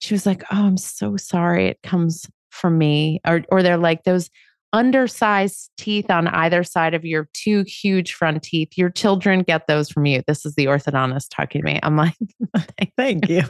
She 0.00 0.14
was 0.14 0.26
like, 0.26 0.42
Oh, 0.52 0.66
I'm 0.66 0.76
so 0.76 1.16
sorry. 1.16 1.66
It 1.66 1.82
comes 1.82 2.26
from 2.50 2.78
me. 2.78 3.20
Or, 3.26 3.42
or 3.50 3.62
they're 3.62 3.76
like 3.76 4.04
those 4.04 4.30
undersized 4.76 5.70
teeth 5.78 6.10
on 6.10 6.28
either 6.28 6.62
side 6.62 6.92
of 6.92 7.02
your 7.02 7.30
two 7.32 7.64
huge 7.66 8.12
front 8.12 8.42
teeth. 8.42 8.68
Your 8.76 8.90
children 8.90 9.42
get 9.42 9.66
those 9.66 9.88
from 9.90 10.04
you. 10.04 10.22
This 10.26 10.44
is 10.44 10.54
the 10.54 10.66
orthodontist 10.66 11.28
talking 11.30 11.62
to 11.62 11.64
me. 11.64 11.80
I'm 11.82 11.96
like, 11.96 12.14
Thank 12.96 13.28
you. 13.28 13.42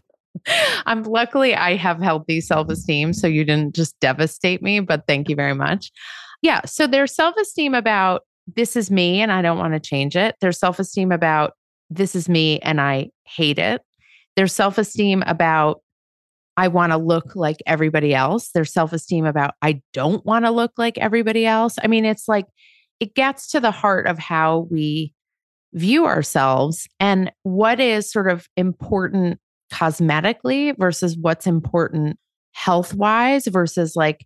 I'm 0.87 1.03
luckily 1.03 1.57
I 1.57 1.75
have 1.75 2.01
healthy 2.01 2.41
self-esteem, 2.41 3.13
so 3.13 3.27
you 3.27 3.45
didn't 3.45 3.75
just 3.75 3.99
devastate 4.01 4.63
me, 4.63 4.79
but 4.81 5.05
thank 5.09 5.29
you 5.29 5.35
very 5.35 5.55
much. 5.55 5.91
Yeah, 6.43 6.61
so 6.65 6.87
there's 6.87 7.15
self-esteem 7.15 7.75
about 7.75 8.23
this 8.55 8.77
is 8.77 8.89
me 8.89 9.21
and 9.21 9.33
I 9.33 9.43
don't 9.43 9.59
want 9.59 9.75
to 9.75 9.81
change 9.81 10.17
it. 10.17 10.37
There's 10.41 10.61
self-esteem 10.61 11.11
about 11.11 11.55
this 11.91 12.15
is 12.15 12.29
me 12.29 12.61
and 12.61 12.81
I 12.81 13.11
hate 13.25 13.59
it. 13.59 13.83
There's 14.37 14.53
self-esteem 14.53 15.25
about 15.27 15.81
I 16.57 16.69
want 16.69 16.93
to 16.93 16.99
look 16.99 17.37
like 17.37 17.59
everybody 17.67 18.15
else. 18.15 18.51
There's 18.55 18.73
self-esteem 18.73 19.27
about 19.27 19.55
I 19.63 19.83
don't 19.93 20.25
want 20.25 20.45
to 20.45 20.51
look 20.51 20.73
like 20.79 20.99
everybody 20.99 21.47
else. 21.47 21.77
I 21.83 21.87
mean, 21.87 22.05
it's 22.05 22.29
like 22.29 22.47
it 23.01 23.15
gets 23.15 23.49
to 23.49 23.61
the 23.61 23.71
heart 23.71 24.07
of 24.07 24.19
how 24.19 24.67
we 24.71 25.13
view 25.75 26.07
ourselves 26.07 26.89
and 26.99 27.31
what 27.43 27.81
is 27.81 28.11
sort 28.11 28.31
of 28.31 28.49
important 28.57 29.39
cosmetically 29.73 30.77
versus 30.79 31.17
what's 31.21 31.47
important 31.47 32.19
health 32.53 32.95
wise 32.95 33.47
versus 33.47 33.95
like 33.95 34.25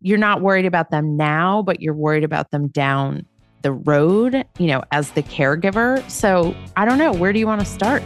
you're 0.00 0.18
not 0.18 0.42
worried 0.42 0.66
about 0.66 0.90
them 0.90 1.16
now, 1.16 1.62
but 1.62 1.80
you're 1.80 1.94
worried 1.94 2.24
about 2.24 2.50
them 2.50 2.68
down 2.68 3.24
the 3.62 3.72
road, 3.72 4.44
you 4.58 4.66
know, 4.66 4.84
as 4.92 5.12
the 5.12 5.22
caregiver. 5.22 6.08
So 6.10 6.54
I 6.76 6.84
don't 6.84 6.98
know. 6.98 7.12
Where 7.12 7.32
do 7.32 7.38
you 7.38 7.46
want 7.46 7.60
to 7.60 7.66
start? 7.66 8.02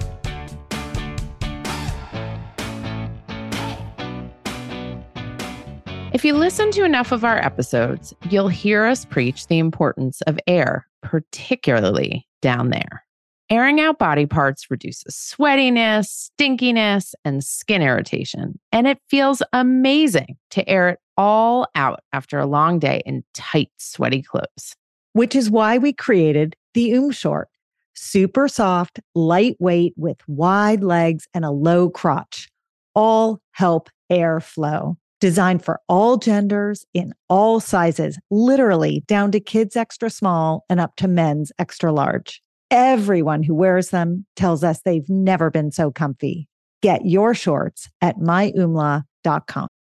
If 6.18 6.24
you 6.24 6.34
listen 6.34 6.72
to 6.72 6.82
enough 6.82 7.12
of 7.12 7.22
our 7.22 7.38
episodes, 7.38 8.12
you'll 8.28 8.48
hear 8.48 8.84
us 8.84 9.04
preach 9.04 9.46
the 9.46 9.60
importance 9.60 10.20
of 10.22 10.36
air, 10.48 10.84
particularly 11.00 12.26
down 12.42 12.70
there. 12.70 13.04
Airing 13.50 13.78
out 13.80 14.00
body 14.00 14.26
parts 14.26 14.68
reduces 14.68 15.14
sweatiness, 15.14 16.32
stinkiness, 16.36 17.14
and 17.24 17.44
skin 17.44 17.82
irritation. 17.82 18.58
And 18.72 18.88
it 18.88 18.98
feels 19.08 19.42
amazing 19.52 20.36
to 20.50 20.68
air 20.68 20.88
it 20.88 20.98
all 21.16 21.68
out 21.76 22.00
after 22.12 22.40
a 22.40 22.46
long 22.46 22.80
day 22.80 23.00
in 23.06 23.22
tight, 23.32 23.70
sweaty 23.76 24.20
clothes. 24.22 24.74
Which 25.12 25.36
is 25.36 25.48
why 25.48 25.78
we 25.78 25.92
created 25.92 26.56
the 26.74 26.94
Oom 26.94 27.12
Short. 27.12 27.48
Super 27.94 28.48
soft, 28.48 28.98
lightweight 29.14 29.94
with 29.96 30.18
wide 30.26 30.82
legs 30.82 31.28
and 31.32 31.44
a 31.44 31.52
low 31.52 31.88
crotch. 31.88 32.50
All 32.96 33.38
help 33.52 33.88
air 34.10 34.40
flow. 34.40 34.96
Designed 35.20 35.64
for 35.64 35.80
all 35.88 36.16
genders 36.16 36.84
in 36.94 37.12
all 37.28 37.58
sizes, 37.60 38.18
literally 38.30 39.02
down 39.06 39.32
to 39.32 39.40
kids 39.40 39.76
extra 39.76 40.10
small 40.10 40.64
and 40.68 40.78
up 40.78 40.94
to 40.96 41.08
men's 41.08 41.50
extra 41.58 41.92
large. 41.92 42.40
Everyone 42.70 43.42
who 43.42 43.54
wears 43.54 43.90
them 43.90 44.26
tells 44.36 44.62
us 44.62 44.80
they've 44.80 45.08
never 45.08 45.50
been 45.50 45.72
so 45.72 45.90
comfy. 45.90 46.46
Get 46.82 47.04
your 47.04 47.34
shorts 47.34 47.88
at 48.00 48.18
myoomla.com. 48.18 49.68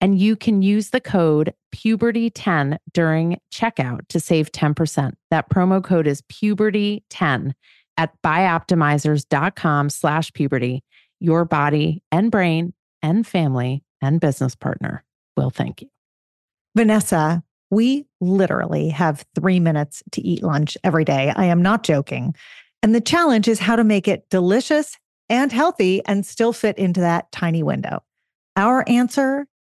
and 0.00 0.18
you 0.18 0.36
can 0.36 0.62
use 0.62 0.90
the 0.90 1.00
code 1.00 1.54
puberty10 1.74 2.78
during 2.92 3.38
checkout 3.52 4.06
to 4.08 4.20
save 4.20 4.52
10%. 4.52 5.12
That 5.30 5.50
promo 5.50 5.82
code 5.82 6.06
is 6.06 6.22
puberty10 6.22 7.52
at 7.96 8.22
bioptimizers.com 8.22 9.90
slash 9.90 10.32
puberty. 10.32 10.82
Your 11.20 11.44
body 11.44 12.02
and 12.12 12.30
brain 12.30 12.74
and 13.02 13.26
family 13.26 13.82
and 14.02 14.20
business 14.20 14.54
partner 14.54 15.04
will 15.36 15.50
thank 15.50 15.82
you. 15.82 15.88
Vanessa, 16.76 17.42
we 17.70 18.06
literally 18.20 18.88
have 18.90 19.24
three 19.34 19.60
minutes 19.60 20.02
to 20.12 20.20
eat 20.20 20.42
lunch 20.42 20.76
every 20.84 21.04
day. 21.04 21.32
I 21.34 21.46
am 21.46 21.62
not 21.62 21.82
joking. 21.82 22.34
And 22.82 22.94
the 22.94 23.00
challenge 23.00 23.48
is 23.48 23.58
how 23.58 23.76
to 23.76 23.84
make 23.84 24.06
it 24.08 24.28
delicious 24.28 24.98
and 25.28 25.50
healthy 25.50 26.04
and 26.04 26.26
still 26.26 26.52
fit 26.52 26.76
into 26.78 27.00
that 27.00 27.32
tiny 27.32 27.62
window. 27.62 28.02
Our 28.56 28.84
answer 28.88 29.46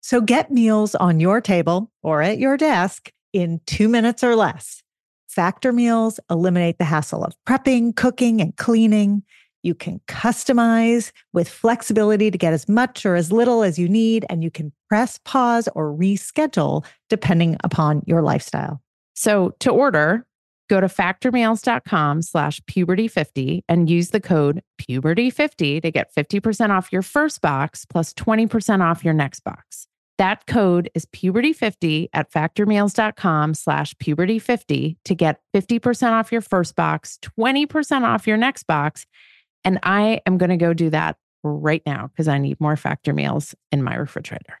So 0.00 0.20
get 0.20 0.50
meals 0.50 0.94
on 0.94 1.20
your 1.20 1.40
table 1.40 1.90
or 2.02 2.22
at 2.22 2.38
your 2.38 2.56
desk 2.56 3.10
in 3.32 3.60
two 3.66 3.88
minutes 3.88 4.24
or 4.24 4.36
less. 4.36 4.82
Factor 5.28 5.72
meals 5.72 6.18
eliminate 6.30 6.78
the 6.78 6.84
hassle 6.84 7.24
of 7.24 7.34
prepping, 7.46 7.94
cooking, 7.94 8.40
and 8.40 8.56
cleaning. 8.56 9.22
You 9.62 9.74
can 9.74 10.00
customize 10.08 11.12
with 11.32 11.48
flexibility 11.48 12.30
to 12.30 12.38
get 12.38 12.52
as 12.52 12.68
much 12.68 13.04
or 13.04 13.16
as 13.16 13.30
little 13.30 13.62
as 13.62 13.78
you 13.78 13.88
need, 13.88 14.24
and 14.30 14.42
you 14.42 14.50
can 14.50 14.72
press 14.88 15.18
pause 15.24 15.68
or 15.74 15.92
reschedule 15.92 16.84
depending 17.10 17.56
upon 17.62 18.02
your 18.06 18.22
lifestyle. 18.22 18.80
So 19.14 19.54
to 19.60 19.70
order, 19.70 20.26
go 20.68 20.80
to 20.80 20.86
factormeals.com 20.86 22.22
slash 22.22 22.60
puberty50 22.62 23.62
and 23.68 23.90
use 23.90 24.10
the 24.10 24.20
code 24.20 24.62
puberty50 24.80 25.82
to 25.82 25.90
get 25.90 26.14
50% 26.14 26.70
off 26.70 26.92
your 26.92 27.02
first 27.02 27.40
box 27.40 27.84
plus 27.84 28.12
20% 28.14 28.80
off 28.82 29.04
your 29.04 29.14
next 29.14 29.40
box. 29.40 29.86
That 30.18 30.46
code 30.46 30.90
is 30.94 31.06
puberty50 31.06 32.08
at 32.12 32.32
factormeals.com 32.32 33.54
slash 33.54 33.94
puberty50 33.94 34.96
to 35.04 35.14
get 35.14 35.40
50% 35.54 36.10
off 36.10 36.32
your 36.32 36.40
first 36.40 36.74
box, 36.74 37.18
20% 37.38 38.02
off 38.02 38.26
your 38.26 38.36
next 38.36 38.64
box. 38.64 39.06
And 39.64 39.78
I 39.84 40.20
am 40.26 40.36
going 40.36 40.50
to 40.50 40.56
go 40.56 40.74
do 40.74 40.90
that 40.90 41.16
right 41.44 41.82
now 41.86 42.08
because 42.08 42.26
I 42.26 42.38
need 42.38 42.60
more 42.60 42.76
factor 42.76 43.12
meals 43.12 43.54
in 43.70 43.82
my 43.82 43.94
refrigerator. 43.94 44.60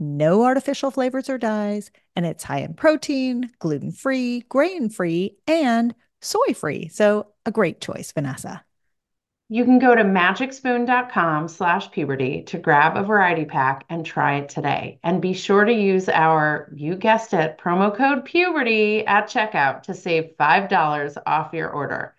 no 0.00 0.44
artificial 0.44 0.90
flavors 0.90 1.28
or 1.28 1.38
dyes, 1.38 1.90
and 2.16 2.26
it's 2.26 2.44
high 2.44 2.60
in 2.60 2.74
protein, 2.74 3.50
gluten 3.58 3.92
free, 3.92 4.40
grain 4.48 4.88
free, 4.88 5.36
and 5.46 5.94
soy 6.20 6.54
free. 6.54 6.88
So, 6.88 7.28
a 7.46 7.50
great 7.50 7.80
choice, 7.80 8.10
Vanessa. 8.12 8.64
You 9.52 9.64
can 9.64 9.80
go 9.80 9.96
to 9.96 10.04
magicspoon.com 10.04 11.48
slash 11.48 11.90
puberty 11.90 12.42
to 12.44 12.58
grab 12.58 12.96
a 12.96 13.02
variety 13.02 13.44
pack 13.44 13.84
and 13.90 14.06
try 14.06 14.36
it 14.36 14.48
today. 14.48 15.00
And 15.02 15.20
be 15.20 15.32
sure 15.32 15.64
to 15.64 15.72
use 15.72 16.08
our, 16.08 16.70
you 16.72 16.94
guessed 16.94 17.34
it, 17.34 17.58
promo 17.58 17.92
code 17.92 18.24
puberty 18.24 19.04
at 19.04 19.26
checkout 19.28 19.82
to 19.84 19.94
save 19.94 20.36
$5 20.38 21.16
off 21.26 21.52
your 21.52 21.68
order. 21.68 22.14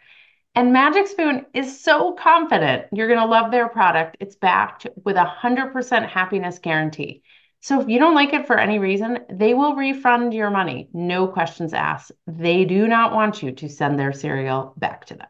And 0.56 0.74
Magic 0.74 1.08
Spoon 1.08 1.46
is 1.54 1.80
so 1.80 2.12
confident 2.12 2.88
you're 2.91 3.08
going 3.08 3.22
to 3.22 3.26
love 3.26 3.52
their 3.52 3.70
product. 3.70 4.17
It's 4.20 4.36
backed 4.36 4.88
with 5.06 5.15
a 5.15 5.34
100% 5.41 6.10
happiness 6.10 6.60
guarantee. 6.60 7.24
So 7.62 7.80
if 7.80 7.88
you 7.88 8.00
don't 8.00 8.15
like 8.15 8.34
it 8.34 8.47
for 8.47 8.58
any 8.58 8.80
reason, 8.80 9.19
they 9.30 9.54
will 9.54 9.76
refund 9.76 10.34
your 10.34 10.50
money. 10.50 10.89
No 10.93 11.28
questions 11.28 11.74
asked. 11.74 12.12
They 12.26 12.65
do 12.65 12.88
not 12.88 13.13
want 13.13 13.43
you 13.43 13.52
to 13.52 13.69
send 13.69 14.00
their 14.00 14.13
cereal 14.13 14.74
back 14.78 15.06
to 15.06 15.13
them. 15.13 15.28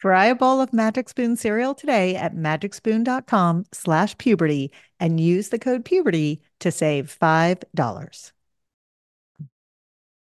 Try 0.00 0.26
a 0.26 0.34
bowl 0.34 0.60
of 0.60 0.72
Magic 0.72 1.08
Spoon 1.08 1.36
cereal 1.36 1.74
today 1.74 2.16
at 2.16 2.34
magicspoon.com 2.34 3.64
slash 3.72 4.18
puberty 4.18 4.72
and 5.00 5.20
use 5.20 5.48
the 5.48 5.58
code 5.58 5.84
puberty 5.84 6.42
to 6.60 6.70
save 6.70 7.16
$5. 7.18 8.32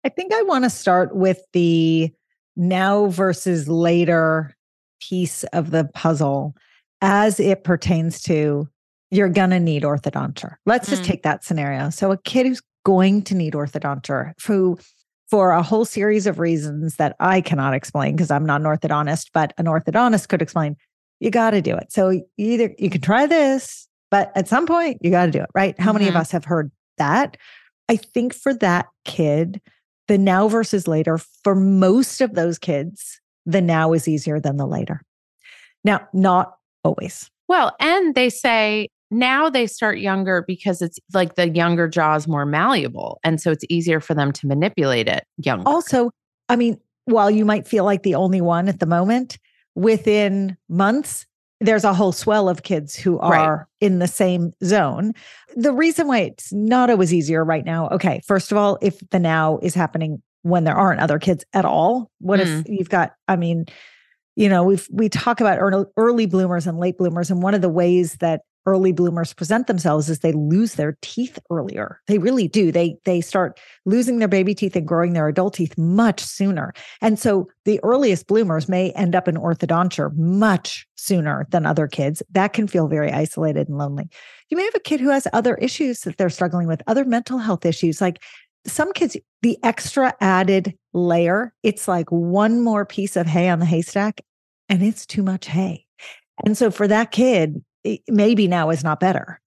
I 0.03 0.09
think 0.09 0.33
I 0.33 0.42
want 0.42 0.64
to 0.64 0.70
start 0.70 1.14
with 1.14 1.42
the 1.53 2.11
now 2.57 3.07
versus 3.07 3.68
later 3.68 4.57
piece 5.01 5.44
of 5.44 5.73
the 5.73 5.90
puzzle 5.92 6.57
as 7.03 7.40
it 7.40 7.64
pertains 7.64 8.23
to 8.23 8.68
you're 9.11 9.29
going 9.29 9.51
to 9.51 9.61
need 9.61 9.83
orthodonture. 9.83 10.55
Let's 10.66 10.87
mm. 10.87 10.90
just 10.90 11.05
take 11.05 11.23
that 11.23 11.44
scenario. 11.44 11.90
So, 11.90 12.12
a 12.12 12.18
kid 12.18 12.46
who's 12.46 12.62
going 12.85 13.23
to 13.23 13.35
need 13.35 13.55
orthodonture, 13.55 14.33
who, 14.46 14.79
for 15.31 15.51
a 15.51 15.62
whole 15.62 15.85
series 15.85 16.27
of 16.27 16.38
reasons 16.38 16.96
that 16.96 17.16
I 17.20 17.40
cannot 17.40 17.75
explain 17.75 18.16
because 18.16 18.31
I'm 18.31 18.46
not 18.46 18.61
an 18.61 18.66
orthodontist, 18.66 19.27
but 19.33 19.53
an 19.59 19.66
orthodontist 19.66 20.29
could 20.29 20.42
explain, 20.42 20.77
you 21.20 21.31
got 21.31 21.51
to 21.51 21.61
do 21.61 21.77
it. 21.77 21.92
So 21.92 22.23
either 22.37 22.75
you 22.79 22.90
can 22.90 23.01
try 23.01 23.27
this, 23.27 23.88
but 24.11 24.33
at 24.35 24.49
some 24.49 24.66
point 24.66 24.99
you 25.03 25.11
got 25.11 25.27
to 25.27 25.33
do 25.33 25.40
it, 25.40 25.51
right? 25.55 25.79
How 25.79 25.92
many 25.92 26.09
of 26.09 26.14
Mhm. 26.14 26.20
us 26.20 26.31
have 26.33 26.44
heard 26.44 26.73
that? 26.99 27.37
I 27.88 27.96
think 27.96 28.35
for 28.35 28.55
that 28.55 28.87
kid, 29.05 29.61
the 30.09 30.18
now 30.18 30.49
versus 30.49 30.88
later, 30.88 31.18
for 31.44 31.55
most 31.55 32.20
of 32.20 32.35
those 32.35 32.59
kids, 32.59 33.20
the 33.46 33.61
now 33.61 33.92
is 33.92 34.09
easier 34.09 34.40
than 34.40 34.57
the 34.57 34.66
later. 34.66 35.03
Now, 35.85 36.09
not 36.12 36.57
always. 36.85 37.31
Well, 37.49 37.75
and 37.81 38.14
they 38.14 38.31
say 38.31 38.88
now 39.11 39.51
they 39.51 39.66
start 39.66 39.99
younger 39.99 40.44
because 40.46 40.81
it's 40.81 40.99
like 41.12 41.35
the 41.35 41.49
younger 41.49 41.88
jaw 41.88 42.14
is 42.14 42.29
more 42.29 42.46
malleable. 42.46 43.18
And 43.25 43.40
so 43.40 43.51
it's 43.51 43.64
easier 43.68 44.01
for 44.01 44.14
them 44.14 44.33
to 44.33 44.46
manipulate 44.46 45.09
it 45.09 45.25
younger. 45.38 45.68
Also, 45.68 46.11
I 46.49 46.57
mean, 46.57 46.79
while 47.07 47.31
you 47.31 47.44
might 47.44 47.66
feel 47.66 47.85
like 47.85 48.03
the 48.03 48.14
only 48.14 48.40
one 48.40 48.68
at 48.68 48.79
the 48.79 48.87
moment, 48.87 49.38
within 49.75 50.57
months, 50.68 51.27
there's 51.61 51.85
a 51.85 51.92
whole 51.92 52.12
swell 52.12 52.49
of 52.49 52.62
kids 52.62 52.96
who 52.96 53.18
Right. 53.18 53.40
are 53.40 53.68
in 53.81 53.99
the 53.99 54.07
same 54.07 54.53
zone. 54.64 55.12
The 55.57 55.73
reason 55.73 56.07
why 56.07 56.20
it's 56.20 56.53
not 56.53 56.88
always 56.88 57.12
easier 57.12 57.44
right 57.44 57.64
now, 57.64 57.88
okay, 57.88 58.20
first 58.27 58.51
of 58.51 58.59
all, 58.59 58.79
if 58.81 59.01
the 59.11 59.18
now 59.18 59.59
is 59.62 59.75
happening 59.75 60.23
when 60.42 60.64
there 60.64 60.77
aren't 60.77 61.01
other 61.01 61.18
kids 61.18 61.44
at 61.53 61.64
all, 61.64 62.11
what 62.18 62.40
if 62.40 62.49
mm. 62.49 62.64
you've 62.66 62.88
got, 62.88 63.12
I 63.29 63.37
mean, 63.37 63.66
you 64.37 64.49
know, 64.49 64.64
we've 64.64 64.88
we 64.90 65.11
talk 65.11 65.40
about 65.40 65.59
early, 65.59 65.85
early 65.99 66.25
bloomers 66.25 66.66
and 66.66 66.79
late 66.79 66.96
bloomers, 66.96 67.31
and 67.31 67.42
one 67.42 67.53
of 67.53 67.61
the 67.61 67.68
ways 67.68 68.14
that 68.20 68.40
early 68.66 68.92
bloomers 68.92 69.33
present 69.33 69.66
themselves 69.66 70.09
is 70.09 70.18
they 70.18 70.33
lose 70.33 70.75
their 70.75 70.96
teeth 71.03 71.38
earlier. 71.51 72.01
They 72.07 72.18
really 72.18 72.49
do. 72.49 72.70
They 72.70 72.96
they 73.05 73.20
start 73.20 73.59
losing 73.87 74.18
their 74.18 74.29
baby 74.29 74.55
teeth 74.55 74.77
and 74.77 74.87
growing 74.87 75.12
their 75.12 75.29
adult 75.29 75.55
teeth 75.55 75.77
much 75.79 76.23
sooner. 76.23 76.73
And 77.01 77.18
so 77.18 77.49
the 77.64 77.81
earliest 77.83 78.27
bloomers 78.27 78.68
may 78.68 78.90
end 78.92 79.14
up 79.14 79.29
in 79.29 79.37
orthodonture 79.37 80.14
much 80.16 80.87
sooner 80.96 81.46
than 81.51 81.66
other 81.66 81.88
kids. 81.88 82.23
That 82.31 82.53
can 82.53 82.68
feel 82.68 82.88
very 82.88 83.11
isolated 83.11 83.68
and 83.68 83.79
lonely. 83.79 84.09
You 84.49 84.57
may 84.57 84.64
have 84.64 84.75
a 84.75 84.81
kid 84.81 85.01
who 85.01 85.11
has 85.11 85.27
other 85.33 85.55
issues 85.57 86.01
that 86.01 86.16
they're 86.18 86.31
struggling 86.31 86.66
with, 86.66 86.83
other 86.87 87.05
mental 87.05 87.38
health 87.38 87.64
issues. 87.64 88.01
Like 88.01 88.23
some 88.66 88.92
kids, 88.92 89.16
the 89.42 89.59
extra 89.62 90.14
added 90.20 90.75
layer, 90.92 91.55
it's 91.62 91.88
like 91.88 92.11
one 92.11 92.61
more 92.61 92.85
piece 92.85 93.16
of 93.16 93.27
hay 93.27 93.49
on 93.49 93.59
the 93.59 93.64
haystack, 93.66 94.20
and 94.68 94.83
it's 94.83 95.07
too 95.07 95.23
much 95.23 95.46
hay. 95.46 95.87
And 96.44 96.57
so 96.57 96.70
for 96.70 96.88
that 96.88 97.11
kid, 97.11 97.62
Eh, 97.85 97.99
maybe 98.09 98.49
now 98.49 98.71
is 98.71 98.85
not 98.85 99.01
better. 99.01 99.40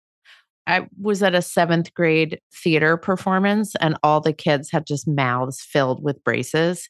I 0.66 0.88
was 1.00 1.22
at 1.22 1.36
a 1.36 1.42
seventh 1.42 1.94
grade 1.94 2.40
theater 2.54 2.96
performance, 2.96 3.76
and 3.82 3.98
all 4.02 4.22
the 4.22 4.34
kids 4.34 4.72
had 4.72 4.88
just 4.88 5.08
mouths 5.08 5.62
filled 5.62 6.02
with 6.02 6.24
braces. 6.24 6.90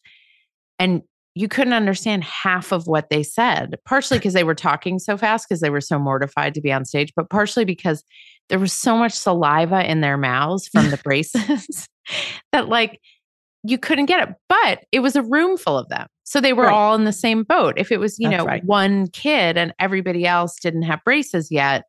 And 0.78 1.02
you 1.36 1.48
couldn't 1.48 1.74
understand 1.74 2.24
half 2.24 2.72
of 2.72 2.86
what 2.86 3.10
they 3.10 3.24
said, 3.24 3.76
partially 3.86 4.20
because 4.20 4.34
they 4.34 4.44
were 4.44 4.54
talking 4.54 5.00
so 5.00 5.18
fast 5.18 5.48
because 5.50 5.62
they 5.62 5.72
were 5.72 5.82
so 5.82 5.98
mortified 5.98 6.54
to 6.54 6.62
be 6.62 6.72
on 6.72 6.86
stage, 6.86 7.12
but 7.16 7.30
partially 7.30 7.66
because 7.66 8.04
there 8.50 8.60
was 8.60 8.74
so 8.74 8.96
much 8.96 9.14
saliva 9.14 9.90
in 9.90 10.02
their 10.02 10.18
mouths 10.18 10.68
from 10.68 10.92
the 10.92 10.98
braces 11.04 11.88
that, 12.52 12.70
like, 12.70 13.00
you 13.64 13.80
couldn't 13.80 14.06
get 14.06 14.30
it. 14.30 14.36
But 14.48 14.84
it 14.92 15.00
was 15.00 15.16
a 15.16 15.24
room 15.24 15.58
full 15.58 15.78
of 15.78 15.90
them. 15.90 16.06
So 16.24 16.40
they 16.40 16.54
were 16.54 16.64
Right. 16.64 16.74
all 16.74 16.96
in 16.96 17.04
the 17.04 17.12
same 17.14 17.44
boat. 17.44 17.74
If 17.78 17.92
it 17.92 18.00
was, 18.00 18.18
you 18.20 18.30
That's 18.30 18.40
know, 18.40 18.46
right. 18.46 18.64
one 18.64 19.08
kid 19.08 19.58
and 19.58 19.74
everybody 19.80 20.26
else 20.26 20.58
didn't 20.60 20.84
have 20.84 21.04
braces 21.04 21.52
yet, 21.52 21.84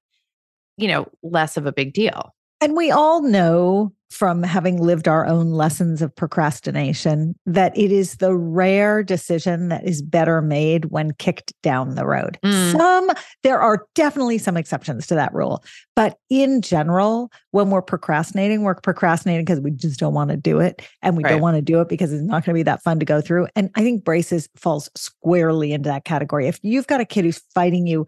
you 0.77 0.89
know, 0.89 1.07
less 1.23 1.57
of 1.57 1.67
a 1.67 1.73
big 1.73 1.93
deal. 1.95 2.35
And 2.65 2.75
we 2.75 2.91
all 2.91 3.21
know 3.21 3.93
from 4.09 4.43
having 4.43 4.81
lived 4.81 5.07
our 5.07 5.27
own 5.27 5.51
lessons 5.51 6.01
of 6.01 6.17
procrastination 6.17 7.35
that 7.45 7.77
it 7.77 7.93
is 7.93 8.17
the 8.17 8.35
rare 8.35 9.03
decision 9.03 9.69
that 9.69 9.85
is 9.87 10.01
better 10.01 10.41
made 10.41 10.87
when 10.87 11.13
kicked 11.13 11.53
down 11.63 11.95
the 11.95 12.07
road. 12.07 12.39
Mm. 12.43 12.73
Some, 12.73 13.11
there 13.43 13.61
are 13.61 13.85
definitely 13.95 14.39
some 14.39 14.57
exceptions 14.57 15.07
to 15.09 15.15
that 15.15 15.35
rule. 15.35 15.63
But 15.95 16.17
in 16.31 16.63
general, 16.63 17.31
when 17.51 17.69
we're 17.69 17.83
procrastinating, 17.83 18.63
we're 18.63 18.77
procrastinating 18.77 19.45
because 19.45 19.61
we 19.61 19.71
just 19.71 20.01
don't 20.01 20.15
want 20.15 20.31
to 20.31 20.37
do 20.39 20.59
it. 20.59 20.81
And 21.03 21.19
we 21.19 21.25
Right. 21.25 21.33
don't 21.33 21.43
want 21.43 21.57
to 21.57 21.63
do 21.63 21.83
it 21.83 21.91
because 21.91 22.15
it's 22.15 22.23
not 22.23 22.47
going 22.47 22.55
to 22.55 22.59
be 22.59 22.63
that 22.63 22.83
fun 22.83 22.99
to 22.99 23.05
go 23.05 23.21
through. 23.21 23.49
And 23.55 23.69
I 23.75 23.83
think 23.83 24.05
braces 24.05 24.49
falls 24.57 24.89
squarely 24.97 25.75
into 25.75 25.91
that 25.91 26.07
category. 26.07 26.49
If 26.49 26.61
you've 26.63 26.87
got 26.87 27.03
a 27.03 27.05
kid 27.05 27.27
who's 27.27 27.43
fighting 27.55 27.87
you 27.87 28.07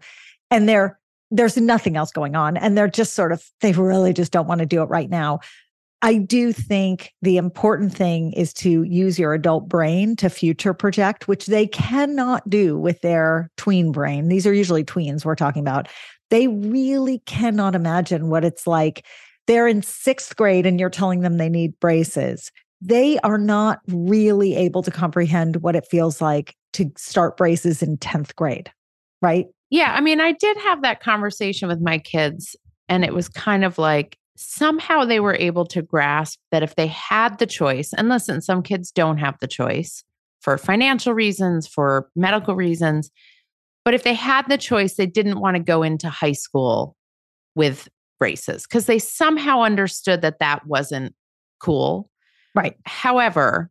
and 0.49 0.67
they're 0.67 0.97
there's 1.31 1.57
nothing 1.57 1.97
else 1.97 2.11
going 2.11 2.35
on 2.35 2.57
and 2.57 2.77
they're 2.77 2.87
just 2.87 3.13
sort 3.13 3.31
of 3.31 3.43
they 3.61 3.73
really 3.73 4.13
just 4.13 4.31
don't 4.31 4.47
want 4.47 4.59
to 4.59 4.65
do 4.65 4.81
it 4.81 4.85
right 4.85 5.09
now. 5.09 5.39
I 6.01 6.17
do 6.17 6.53
think 6.53 7.11
the 7.23 7.37
important 7.37 7.93
thing 7.93 8.31
is 8.33 8.53
to 8.55 8.83
use 8.83 9.17
your 9.17 9.33
adult 9.33 9.67
brain 9.67 10.15
to 10.17 10.29
future 10.29 10.73
project 10.73 11.27
which 11.27 11.47
they 11.47 11.67
cannot 11.67 12.47
do 12.49 12.77
with 12.77 13.01
their 13.01 13.49
tween 13.57 13.91
brain. 13.91 14.27
These 14.27 14.45
are 14.45 14.53
usually 14.53 14.83
tweens 14.83 15.25
we're 15.25 15.35
talking 15.35 15.61
about. 15.61 15.87
They 16.29 16.47
really 16.47 17.19
cannot 17.25 17.73
imagine 17.73 18.29
what 18.29 18.45
it's 18.45 18.67
like. 18.67 19.05
They're 19.47 19.67
in 19.67 19.81
sixth 19.81 20.35
grade 20.35 20.65
and 20.65 20.79
you're 20.79 20.89
telling 20.89 21.21
them 21.21 21.37
they 21.37 21.49
need 21.49 21.79
braces. 21.79 22.51
They 22.79 23.17
are 23.19 23.39
not 23.39 23.79
really 23.87 24.55
able 24.55 24.83
to 24.83 24.91
comprehend 24.91 25.57
what 25.57 25.75
it 25.75 25.87
feels 25.89 26.21
like 26.21 26.55
to 26.73 26.91
start 26.95 27.37
braces 27.37 27.81
in 27.81 27.97
10th 27.97 28.35
grade 28.35 28.71
right 29.21 29.47
Yeah, 29.69 29.93
I 29.93 30.01
mean, 30.01 30.21
I 30.21 30.31
did 30.31 30.57
have 30.57 30.81
that 30.81 31.01
conversation 31.01 31.67
with 31.67 31.81
my 31.81 31.97
kids, 31.97 32.55
and 32.87 33.03
it 33.03 33.13
was 33.13 33.27
kind 33.27 33.65
of 33.65 33.77
like 33.77 34.17
somehow 34.37 35.03
they 35.03 35.19
were 35.19 35.35
able 35.35 35.65
to 35.65 35.81
grasp 35.81 36.39
that 36.51 36.63
if 36.63 36.75
they 36.75 36.87
had 36.87 37.37
the 37.39 37.45
choice, 37.45 37.91
and 37.93 38.07
listen, 38.09 38.41
some 38.41 38.63
kids 38.63 38.91
don't 38.91 39.17
have 39.17 39.37
the 39.39 39.47
choice 39.47 40.03
for 40.39 40.57
financial 40.57 41.13
reasons, 41.13 41.67
for 41.67 42.09
medical 42.15 42.55
reasons, 42.55 43.11
but 43.83 43.93
if 43.93 44.03
they 44.03 44.13
had 44.13 44.47
the 44.49 44.57
choice, 44.57 44.95
they 44.95 45.05
didn't 45.05 45.39
want 45.39 45.55
to 45.55 45.63
go 45.63 45.81
into 45.81 46.09
high 46.09 46.33
school 46.33 46.95
with 47.55 47.87
braces 48.19 48.63
because 48.63 48.85
they 48.85 48.99
somehow 48.99 49.61
understood 49.61 50.21
that 50.21 50.39
that 50.39 50.65
wasn't 50.67 51.15
cool. 51.59 52.09
right 52.55 52.75
However, 52.85 53.69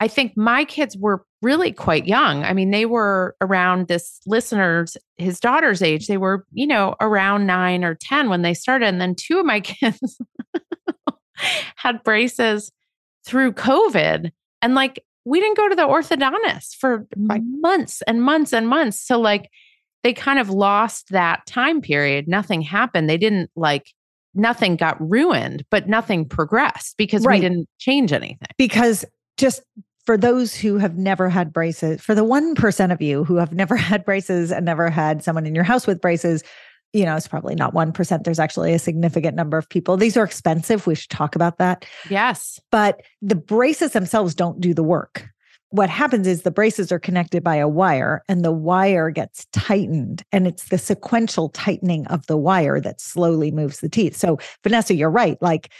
I 0.00 0.08
think 0.08 0.36
my 0.36 0.64
kids 0.64 0.96
were 0.96 1.24
really 1.40 1.72
quite 1.72 2.06
young. 2.06 2.42
I 2.44 2.52
mean, 2.52 2.70
they 2.70 2.84
were 2.86 3.36
around 3.40 3.86
this 3.88 4.20
listener's, 4.26 4.96
his 5.18 5.38
daughter's 5.38 5.82
age. 5.82 6.06
They 6.08 6.16
were, 6.16 6.44
you 6.52 6.66
know, 6.66 6.94
around 7.00 7.46
nine 7.46 7.84
or 7.84 7.94
10 8.00 8.28
when 8.28 8.42
they 8.42 8.54
started. 8.54 8.86
And 8.86 9.00
then 9.00 9.14
two 9.14 9.38
of 9.38 9.46
my 9.46 9.60
kids 9.60 10.18
had 11.76 12.02
braces 12.02 12.70
through 13.26 13.52
COVID. 13.52 14.30
And 14.62 14.74
like, 14.74 15.02
we 15.24 15.40
didn't 15.40 15.56
go 15.56 15.68
to 15.68 15.74
the 15.76 15.82
orthodontist 15.86 16.76
for 16.76 17.06
Right. 17.16 17.40
months 17.44 18.02
and 18.02 18.22
months 18.22 18.52
and 18.52 18.68
months. 18.68 19.00
So, 19.00 19.18
like, 19.18 19.48
they 20.02 20.12
kind 20.12 20.38
of 20.38 20.50
lost 20.50 21.08
that 21.10 21.46
time 21.46 21.80
period. 21.80 22.28
Nothing 22.28 22.60
happened. 22.60 23.08
They 23.08 23.16
didn't 23.16 23.50
like, 23.56 23.90
nothing 24.34 24.76
got 24.76 24.96
ruined, 25.00 25.64
but 25.70 25.88
nothing 25.88 26.28
progressed 26.28 26.96
because 26.98 27.24
Right. 27.24 27.36
we 27.36 27.48
didn't 27.48 27.68
change 27.78 28.12
anything. 28.12 28.38
because 28.58 29.04
just 29.36 29.62
for 30.04 30.16
those 30.16 30.54
who 30.54 30.78
have 30.78 30.96
never 30.96 31.28
had 31.28 31.52
braces, 31.52 32.00
for 32.00 32.14
the 32.14 32.24
1% 32.24 32.92
of 32.92 33.02
you 33.02 33.24
who 33.24 33.36
have 33.36 33.52
never 33.52 33.76
had 33.90 34.04
braces 34.04 34.52
and 34.52 34.64
never 34.64 34.90
had 34.90 35.22
someone 35.22 35.46
in 35.46 35.54
your 35.54 35.64
house 35.64 35.86
with 35.86 36.00
braces, 36.00 36.42
you 36.92 37.04
know, 37.04 37.16
it's 37.16 37.26
probably 37.26 37.56
not 37.56 37.74
1%. 37.74 38.24
There's 38.24 38.38
actually 38.38 38.72
a 38.72 38.78
significant 38.78 39.34
number 39.34 39.58
of 39.58 39.68
people. 39.68 39.96
These 39.96 40.16
are 40.16 40.24
expensive. 40.24 40.86
We 40.86 40.94
should 40.94 41.10
talk 41.10 41.34
about 41.34 41.58
that. 41.58 41.84
Yes. 42.08 42.60
But 42.70 43.02
the 43.20 43.34
braces 43.34 43.92
themselves 43.92 44.34
don't 44.34 44.60
do 44.60 44.74
the 44.74 44.84
work. 44.84 45.28
What 45.70 45.90
happens 45.90 46.28
is 46.28 46.42
the 46.42 46.52
braces 46.52 46.92
are 46.92 47.00
connected 47.00 47.42
by 47.42 47.56
a 47.56 47.66
wire 47.66 48.22
and 48.28 48.44
the 48.44 48.52
wire 48.52 49.10
gets 49.10 49.46
tightened 49.46 50.22
and 50.30 50.46
it's 50.46 50.68
the 50.68 50.78
sequential 50.78 51.48
tightening 51.48 52.06
of 52.06 52.24
the 52.28 52.36
wire 52.36 52.80
that 52.80 53.00
slowly 53.00 53.50
moves 53.50 53.80
the 53.80 53.88
teeth. 53.88 54.14
So, 54.16 54.38
Vanessa, 54.62 54.94
you're 54.94 55.10
right. 55.10 55.36
Like, 55.42 55.72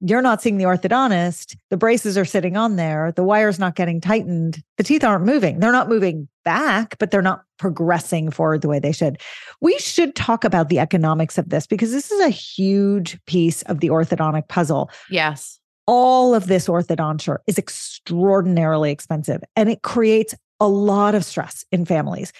you're 0.00 0.22
not 0.22 0.40
seeing 0.40 0.58
the 0.58 0.64
orthodontist, 0.64 1.56
the 1.70 1.76
braces 1.76 2.16
are 2.16 2.24
sitting 2.24 2.56
on 2.56 2.76
there, 2.76 3.12
the 3.12 3.24
wire's 3.24 3.58
not 3.58 3.74
getting 3.74 4.00
tightened, 4.00 4.62
the 4.76 4.84
teeth 4.84 5.02
aren't 5.02 5.24
moving. 5.24 5.58
They're 5.58 5.72
not 5.72 5.88
moving 5.88 6.28
back, 6.44 6.96
but 6.98 7.10
they're 7.10 7.20
not 7.22 7.42
progressing 7.58 8.30
forward 8.30 8.62
the 8.62 8.68
way 8.68 8.78
they 8.78 8.92
should. 8.92 9.20
We 9.60 9.76
should 9.78 10.14
talk 10.14 10.44
about 10.44 10.68
the 10.68 10.78
economics 10.78 11.36
of 11.38 11.48
this 11.48 11.66
because 11.66 11.90
this 11.90 12.10
is 12.12 12.20
a 12.20 12.28
huge 12.28 13.18
piece 13.26 13.62
of 13.62 13.80
the 13.80 13.88
orthodontic 13.88 14.48
puzzle 14.48 14.90
Yes. 15.10 15.58
all 15.88 16.34
of 16.34 16.46
this 16.46 16.68
orthodonture 16.68 17.38
is 17.46 17.58
extraordinarily 17.58 18.90
expensive 18.90 19.42
and 19.56 19.68
it 19.68 19.82
creates 19.82 20.34
a 20.60 20.68
lot 20.68 21.14
of 21.14 21.24
stress 21.24 21.64
in 21.72 21.84
families. 21.84 22.32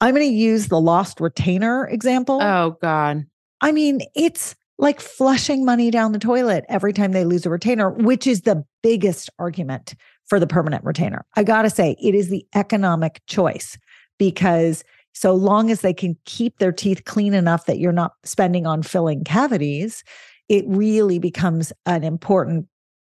I'm 0.00 0.14
going 0.14 0.28
to 0.28 0.34
use 0.34 0.68
the 0.68 0.80
lost 0.80 1.20
retainer 1.20 1.86
example. 1.86 2.40
Oh 2.42 2.76
God. 2.82 3.24
I 3.60 3.72
mean, 3.72 4.00
it's 4.14 4.54
like 4.78 5.00
flushing 5.00 5.64
money 5.64 5.90
down 5.90 6.12
the 6.12 6.18
toilet 6.18 6.64
every 6.68 6.92
time 6.92 7.12
they 7.12 7.24
lose 7.24 7.46
a 7.46 7.50
retainer, 7.50 7.90
which 7.90 8.26
is 8.26 8.42
the 8.42 8.62
biggest 8.82 9.30
argument 9.38 9.94
for 10.26 10.38
the 10.38 10.46
permanent 10.46 10.84
retainer. 10.84 11.24
I 11.36 11.44
got 11.44 11.62
to 11.62 11.70
say, 11.70 11.96
it 12.00 12.14
is 12.14 12.28
the 12.28 12.46
economic 12.54 13.22
choice 13.26 13.78
because 14.18 14.84
so 15.12 15.34
long 15.34 15.70
as 15.70 15.80
they 15.80 15.94
can 15.94 16.16
keep 16.26 16.58
their 16.58 16.72
teeth 16.72 17.04
clean 17.04 17.32
enough 17.32 17.66
that 17.66 17.78
you're 17.78 17.92
not 17.92 18.12
spending 18.24 18.66
on 18.66 18.82
filling 18.82 19.24
cavities, 19.24 20.04
it 20.48 20.64
really 20.68 21.18
becomes 21.18 21.72
an 21.86 22.04
important 22.04 22.66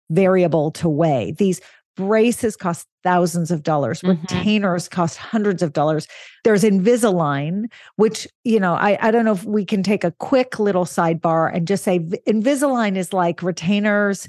variable 0.10 0.70
to 0.72 0.90
weigh. 0.90 1.34
These 1.38 1.62
braces 1.96 2.56
cost 2.56 2.88
thousands 3.04 3.52
of 3.52 3.64
dollars 3.64 4.02
Mhm. 4.02 4.10
retainers 4.22 4.88
cost 4.90 5.18
hundreds 5.18 5.62
of 5.62 5.74
dollars 5.74 6.08
there's 6.44 6.64
invisalign 6.64 7.66
which 7.98 8.28
you 8.44 8.60
know 8.60 8.74
i, 8.76 8.98
I 9.02 9.12
don't 9.12 9.26
know 9.26 9.34
if 9.34 9.44
we 9.46 9.66
can 9.66 9.84
take 9.84 10.04
a 10.04 10.12
quick 10.12 10.58
little 10.60 10.86
sidebar 10.86 11.54
and 11.54 11.68
just 11.68 11.84
say 11.84 12.00
invisalign 12.28 12.96
is 12.98 13.14
like 13.14 13.42
retainers 13.44 14.28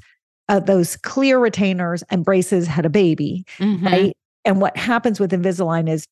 uh, 0.49 0.61
those 0.61 0.97
clear 0.97 1.39
retainers 1.39 2.03
and 2.11 2.25
braces 2.25 2.67
had 2.67 2.85
a 2.85 2.91
baby 2.91 3.45
Mhm. 3.59 3.85
right 3.87 4.17
and 4.45 4.61
what 4.61 4.77
happens 4.77 5.19
with 5.19 5.31
invisalign 5.33 5.89
is 5.89 6.05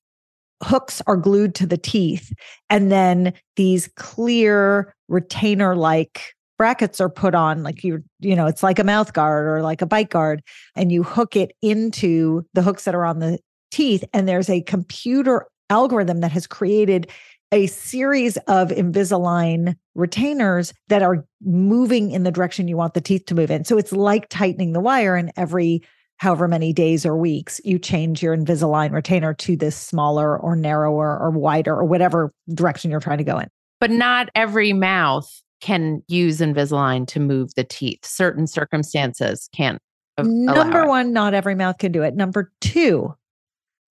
hooks 0.63 1.03
are 1.07 1.17
glued 1.17 1.55
to 1.57 1.67
the 1.67 1.77
teeth 1.77 2.33
and 2.71 2.91
then 2.93 3.33
these 3.57 3.89
clear 3.97 4.95
retainer 5.09 5.75
like 5.77 6.35
brackets 6.63 7.01
are 7.01 7.09
put 7.09 7.35
on 7.35 7.65
like 7.65 7.83
you 7.83 8.01
you 8.21 8.37
know 8.37 8.47
it's 8.47 8.63
like 8.63 8.79
a 8.79 8.85
mouth 8.85 9.13
guard 9.15 9.49
or 9.49 9.63
like 9.63 9.83
a 9.83 9.87
bite 9.87 10.11
guard 10.11 10.41
and 10.77 10.93
you 10.93 11.03
hook 11.03 11.35
it 11.35 11.51
into 11.61 12.47
the 12.55 12.63
hooks 12.63 12.85
that 12.85 12.95
are 12.95 13.05
on 13.05 13.19
the 13.19 13.37
teeth 13.73 14.05
and 14.13 14.29
there's 14.29 14.49
a 14.49 14.61
computer 14.61 15.49
algorithm 15.71 16.21
that 16.21 16.31
has 16.31 16.47
created 16.47 17.11
a 17.51 17.67
series 17.67 18.37
of 18.47 18.69
invisalign 18.69 19.75
retainers 19.97 20.73
that 20.87 21.03
are 21.03 21.27
moving 21.45 22.13
in 22.13 22.23
the 22.23 22.31
direction 22.31 22.69
you 22.69 22.77
want 22.77 22.95
the 22.95 23.01
teeth 23.01 23.27
to 23.27 23.35
move 23.35 23.51
in. 23.51 23.65
So 23.65 23.77
it's 23.77 23.91
like 23.91 24.29
tightening 24.29 24.73
the 24.73 24.79
wire 24.79 25.17
and 25.17 25.33
every 25.37 25.83
however 26.19 26.47
many 26.47 26.73
days 26.73 27.05
or 27.05 27.17
weeks 27.17 27.61
you 27.65 27.77
change 27.77 28.23
your 28.23 28.37
invisalign 28.37 28.93
retainer 28.93 29.35
to 29.35 29.57
this 29.57 29.77
smaller 29.77 30.39
or 30.39 30.55
narrower 30.55 31.19
or 31.19 31.31
wider 31.33 31.75
or 31.75 31.85
whatever 31.85 32.33
direction 32.55 32.89
you're 32.89 33.01
trying 33.01 33.19
to 33.19 33.25
go 33.25 33.41
in. 33.41 33.49
But 33.81 33.91
not 33.91 34.29
every 34.37 34.73
mouth 34.73 35.43
can 35.63 36.03
use 36.09 36.41
Invisalign 36.41 37.07
to 37.07 37.21
move 37.21 37.55
the 37.55 37.65
teeth. 37.65 38.05
Certain 38.05 38.47
circumstances 38.47 39.49
can't. 39.55 39.79
Number 40.19 40.83
it. 40.83 40.89
one, 40.89 41.13
not 41.15 41.33
every 41.33 41.55
mouth 41.55 41.79
can 41.79 41.93
do 41.93 42.03
it. 42.03 42.15
Number 42.15 42.53
two, 42.61 43.15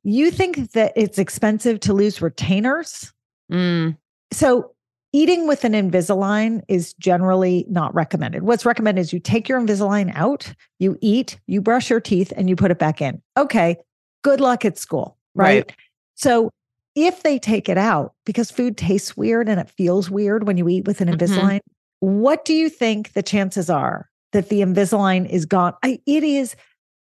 you 0.04 0.30
think 0.30 0.74
that 0.74 0.94
it's 0.96 1.18
expensive 1.18 1.80
to 1.80 1.94
lose 1.94 2.22
retainers. 2.22 3.12
Mm, 3.52 3.98
So 4.32 4.72
eating 5.14 5.48
with 5.48 5.64
an 5.64 5.74
Invisalign 5.74 6.62
is 6.68 6.94
generally 6.94 7.66
not 7.70 7.94
recommended. 7.96 8.44
What's 8.44 8.66
recommended 8.66 9.02
is 9.02 9.14
you 9.14 9.20
take 9.20 9.50
your 9.50 9.60
Invisalign 9.60 10.12
out, 10.16 10.54
you 10.80 10.98
eat, 11.02 11.40
you 11.48 11.62
brush 11.62 11.90
your 11.90 12.00
teeth, 12.00 12.32
and 12.36 12.50
you 12.50 12.56
put 12.56 12.72
it 12.72 12.80
back 12.80 13.02
in. 13.02 13.22
Okay, 13.38 13.78
good 14.24 14.40
luck 14.40 14.64
at 14.64 14.78
school, 14.78 15.18
right? 15.34 15.66
Right. 15.68 15.76
So 16.16 16.52
if 16.96 17.24
they 17.24 17.40
take 17.40 17.70
it 17.70 17.78
out 17.78 18.14
because 18.26 18.52
food 18.52 18.78
tastes 18.78 19.16
weird 19.16 19.48
and 19.48 19.60
it 19.60 19.70
feels 19.70 20.10
weird 20.10 20.46
when 20.46 20.58
you 20.58 20.68
eat 20.70 20.86
with 20.86 21.02
an 21.02 21.08
Mhm. 21.08 21.18
Invisalign, 21.18 21.60
what 22.00 22.46
do 22.46 22.54
you 22.54 22.70
think 22.70 23.14
the 23.14 23.24
chances 23.24 23.70
are 23.70 24.10
that 24.34 24.50
the 24.50 24.62
Invisalign 24.62 25.30
is 25.30 25.46
gone? 25.46 25.74
I, 25.84 26.00
it 26.06 26.24
is. 26.24 26.56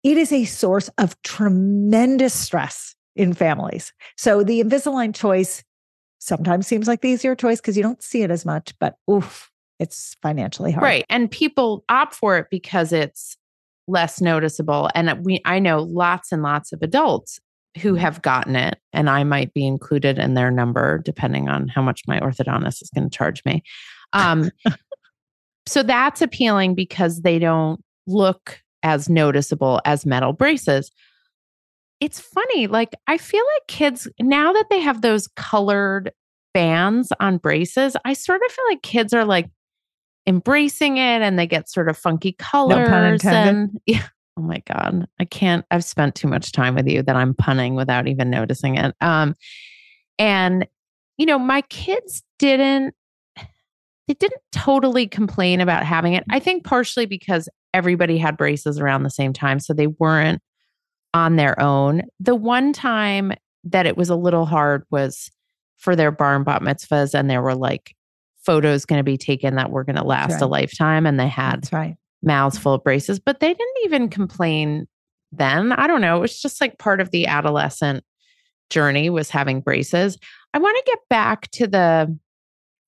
It 0.03 0.17
is 0.17 0.31
a 0.33 0.43
source 0.45 0.89
of 0.97 1.19
tremendous 1.23 2.33
stress 2.33 2.95
in 3.15 3.33
families. 3.33 3.93
So 4.17 4.43
the 4.43 4.61
Invisalign 4.61 5.15
choice 5.15 5.63
sometimes 6.19 6.67
seems 6.67 6.87
like 6.87 7.01
the 7.01 7.09
easier 7.09 7.35
choice 7.35 7.59
because 7.59 7.77
you 7.77 7.83
don't 7.83 8.01
see 8.01 8.21
it 8.23 8.31
as 8.31 8.45
much, 8.45 8.73
but 8.79 8.95
oof, 9.09 9.49
it's 9.79 10.15
financially 10.21 10.71
hard. 10.71 10.83
right. 10.83 11.05
And 11.09 11.29
people 11.29 11.83
opt 11.89 12.15
for 12.15 12.37
it 12.37 12.47
because 12.49 12.93
it's 12.93 13.37
less 13.87 14.21
noticeable. 14.21 14.89
And 14.95 15.25
we, 15.25 15.41
I 15.45 15.59
know 15.59 15.79
lots 15.83 16.31
and 16.31 16.41
lots 16.41 16.71
of 16.71 16.81
adults 16.81 17.39
who 17.81 17.95
have 17.95 18.21
gotten 18.21 18.55
it, 18.55 18.79
and 18.91 19.09
I 19.09 19.23
might 19.23 19.53
be 19.53 19.65
included 19.65 20.19
in 20.19 20.33
their 20.33 20.51
number 20.51 20.99
depending 20.99 21.49
on 21.49 21.67
how 21.67 21.81
much 21.81 22.01
my 22.07 22.19
orthodontist 22.19 22.81
is 22.81 22.91
going 22.93 23.09
to 23.09 23.15
charge 23.15 23.43
me. 23.45 23.63
Um, 24.13 24.51
so 25.65 25.83
that's 25.83 26.21
appealing 26.21 26.75
because 26.75 27.21
they 27.21 27.39
don't 27.39 27.83
look 28.05 28.61
as 28.83 29.09
noticeable 29.09 29.81
as 29.85 30.05
metal 30.05 30.33
braces. 30.33 30.91
It's 31.99 32.19
funny, 32.19 32.67
like 32.67 32.93
I 33.07 33.17
feel 33.17 33.43
like 33.55 33.67
kids 33.67 34.07
now 34.19 34.51
that 34.53 34.65
they 34.69 34.79
have 34.81 35.01
those 35.01 35.27
colored 35.35 36.11
bands 36.53 37.11
on 37.19 37.37
braces, 37.37 37.95
I 38.05 38.13
sort 38.13 38.41
of 38.45 38.51
feel 38.51 38.65
like 38.69 38.81
kids 38.81 39.13
are 39.13 39.25
like 39.25 39.49
embracing 40.27 40.97
it 40.97 41.21
and 41.21 41.37
they 41.37 41.47
get 41.47 41.69
sort 41.69 41.89
of 41.89 41.97
funky 41.97 42.33
colors 42.33 43.23
intended. 43.23 43.55
and 43.55 43.81
yeah. 43.85 44.07
Oh 44.37 44.41
my 44.41 44.61
god, 44.67 45.07
I 45.19 45.25
can't 45.25 45.65
I've 45.69 45.83
spent 45.83 46.15
too 46.15 46.27
much 46.27 46.51
time 46.51 46.75
with 46.75 46.87
you 46.87 47.03
that 47.03 47.15
I'm 47.15 47.33
punning 47.33 47.75
without 47.75 48.07
even 48.07 48.29
noticing 48.29 48.77
it. 48.77 48.95
Um 49.01 49.35
and 50.17 50.67
you 51.17 51.25
know, 51.25 51.39
my 51.39 51.61
kids 51.63 52.23
didn't 52.39 52.95
they 54.07 54.13
didn't 54.15 54.41
totally 54.51 55.07
complain 55.07 55.61
about 55.61 55.85
having 55.85 56.13
it. 56.13 56.23
I 56.29 56.39
think 56.39 56.65
partially 56.65 57.05
because 57.05 57.47
everybody 57.73 58.17
had 58.17 58.37
braces 58.37 58.79
around 58.79 59.03
the 59.03 59.09
same 59.09 59.33
time 59.33 59.59
so 59.59 59.73
they 59.73 59.87
weren't 59.87 60.41
on 61.13 61.35
their 61.35 61.59
own. 61.61 62.03
The 62.19 62.35
one 62.35 62.73
time 62.73 63.33
that 63.65 63.85
it 63.85 63.95
was 63.95 64.09
a 64.09 64.15
little 64.15 64.45
hard 64.45 64.83
was 64.89 65.31
for 65.77 65.95
their 65.95 66.11
barn 66.11 66.43
bat 66.43 66.61
mitzvahs 66.61 67.13
and 67.13 67.29
there 67.29 67.41
were 67.41 67.55
like 67.55 67.95
photos 68.45 68.85
going 68.85 68.99
to 68.99 69.03
be 69.03 69.17
taken 69.17 69.55
that 69.55 69.71
were 69.71 69.83
going 69.83 69.95
to 69.95 70.03
last 70.03 70.41
a 70.41 70.45
lifetime 70.45 71.05
and 71.05 71.19
they 71.19 71.27
had 71.27 71.57
That's 71.57 71.73
right. 71.73 71.95
Mouths 72.23 72.57
full 72.57 72.73
of 72.73 72.83
braces, 72.83 73.19
but 73.19 73.39
they 73.39 73.53
didn't 73.53 73.77
even 73.83 74.09
complain 74.09 74.87
then. 75.31 75.71
I 75.73 75.87
don't 75.87 76.01
know. 76.01 76.17
It 76.17 76.21
was 76.21 76.41
just 76.41 76.61
like 76.61 76.79
part 76.79 77.01
of 77.01 77.11
the 77.11 77.27
adolescent 77.27 78.03
journey 78.69 79.09
was 79.09 79.29
having 79.29 79.61
braces. 79.61 80.17
I 80.53 80.59
want 80.59 80.77
to 80.77 80.91
get 80.91 80.99
back 81.09 81.51
to 81.51 81.67
the 81.67 82.17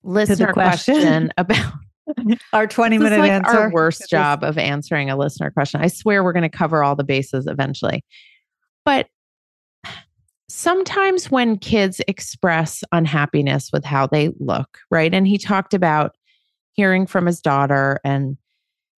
listener 0.04 0.54
question. 0.54 0.96
question. 0.96 1.34
about 1.38 1.74
Our 2.54 2.68
20 2.68 2.98
this 2.98 3.06
is 3.06 3.10
minute 3.10 3.22
like 3.22 3.32
answer. 3.32 3.58
our 3.58 3.72
worst 3.72 4.10
job 4.10 4.44
of 4.44 4.58
answering 4.60 5.10
a 5.10 5.18
listener 5.18 5.50
question. 5.50 5.82
I 5.82 5.88
swear 5.88 6.24
we're 6.24 6.34
going 6.34 6.44
to 6.44 6.50
cover 6.50 6.84
all 6.84 6.96
the 6.96 7.04
bases 7.04 7.48
eventually. 7.48 8.04
But 8.86 9.08
sometimes 10.48 11.32
when 11.32 11.58
kids 11.58 12.02
express 12.08 12.84
unhappiness 12.92 13.72
with 13.74 13.84
how 13.84 14.06
they 14.06 14.30
look, 14.40 14.78
right? 14.92 15.14
And 15.14 15.28
he 15.28 15.40
talked 15.40 15.74
about 15.74 16.16
hearing 16.74 17.08
from 17.08 17.26
his 17.26 17.42
daughter 17.42 18.00
and 18.04 18.38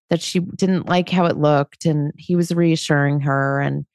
that 0.10 0.22
she 0.22 0.40
didn't 0.40 0.88
like 0.88 1.10
how 1.10 1.26
it 1.26 1.38
looked 1.38 1.86
and 1.86 2.14
he 2.18 2.36
was 2.36 2.52
reassuring 2.52 3.20
her 3.22 3.60
and 3.60 3.86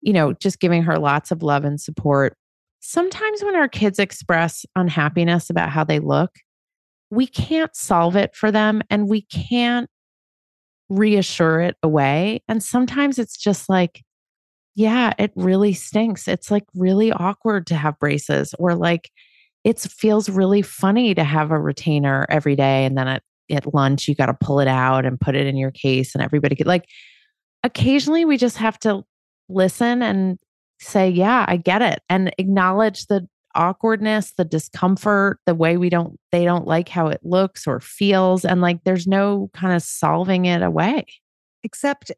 you 0.00 0.12
know 0.12 0.32
just 0.34 0.60
giving 0.60 0.82
her 0.82 0.98
lots 0.98 1.30
of 1.30 1.42
love 1.42 1.64
and 1.64 1.80
support. 1.80 2.36
Sometimes 2.80 3.42
when 3.42 3.54
our 3.56 3.68
kids 3.68 3.98
express 3.98 4.66
unhappiness 4.76 5.50
about 5.50 5.70
how 5.70 5.84
they 5.84 5.98
look 5.98 6.30
we 7.10 7.26
can't 7.26 7.76
solve 7.76 8.16
it 8.16 8.34
for 8.34 8.50
them 8.50 8.80
and 8.88 9.06
we 9.06 9.20
can't 9.20 9.90
reassure 10.88 11.60
it 11.60 11.76
away. 11.82 12.42
And 12.48 12.62
sometimes 12.62 13.18
it's 13.18 13.36
just 13.36 13.68
like 13.68 14.02
yeah 14.74 15.12
it 15.18 15.32
really 15.36 15.74
stinks. 15.74 16.26
It's 16.26 16.50
like 16.50 16.64
really 16.74 17.12
awkward 17.12 17.66
to 17.68 17.74
have 17.74 17.98
braces 17.98 18.54
or 18.58 18.74
like 18.74 19.10
it 19.64 19.78
feels 19.78 20.28
really 20.28 20.62
funny 20.62 21.14
to 21.14 21.22
have 21.22 21.50
a 21.50 21.60
retainer 21.60 22.26
every 22.28 22.56
day 22.56 22.84
and 22.84 22.96
then 22.96 23.08
at, 23.08 23.22
at 23.50 23.72
lunch 23.74 24.08
you 24.08 24.14
got 24.14 24.26
to 24.26 24.34
pull 24.34 24.60
it 24.60 24.68
out 24.68 25.04
and 25.04 25.20
put 25.20 25.34
it 25.34 25.46
in 25.46 25.56
your 25.56 25.70
case 25.70 26.14
and 26.14 26.22
everybody 26.22 26.54
could 26.54 26.66
like 26.66 26.86
occasionally 27.64 28.24
we 28.24 28.36
just 28.36 28.56
have 28.56 28.78
to 28.78 29.02
listen 29.48 30.02
and 30.02 30.38
say 30.80 31.08
yeah 31.08 31.44
i 31.48 31.56
get 31.56 31.82
it 31.82 32.00
and 32.08 32.32
acknowledge 32.38 33.06
the 33.06 33.26
awkwardness 33.54 34.32
the 34.38 34.44
discomfort 34.44 35.38
the 35.44 35.54
way 35.54 35.76
we 35.76 35.90
don't 35.90 36.18
they 36.30 36.44
don't 36.44 36.66
like 36.66 36.88
how 36.88 37.08
it 37.08 37.20
looks 37.22 37.66
or 37.66 37.80
feels 37.80 38.44
and 38.44 38.62
like 38.62 38.82
there's 38.84 39.06
no 39.06 39.50
kind 39.52 39.74
of 39.74 39.82
solving 39.82 40.46
it 40.46 40.62
away 40.62 41.04
Except 41.64 42.10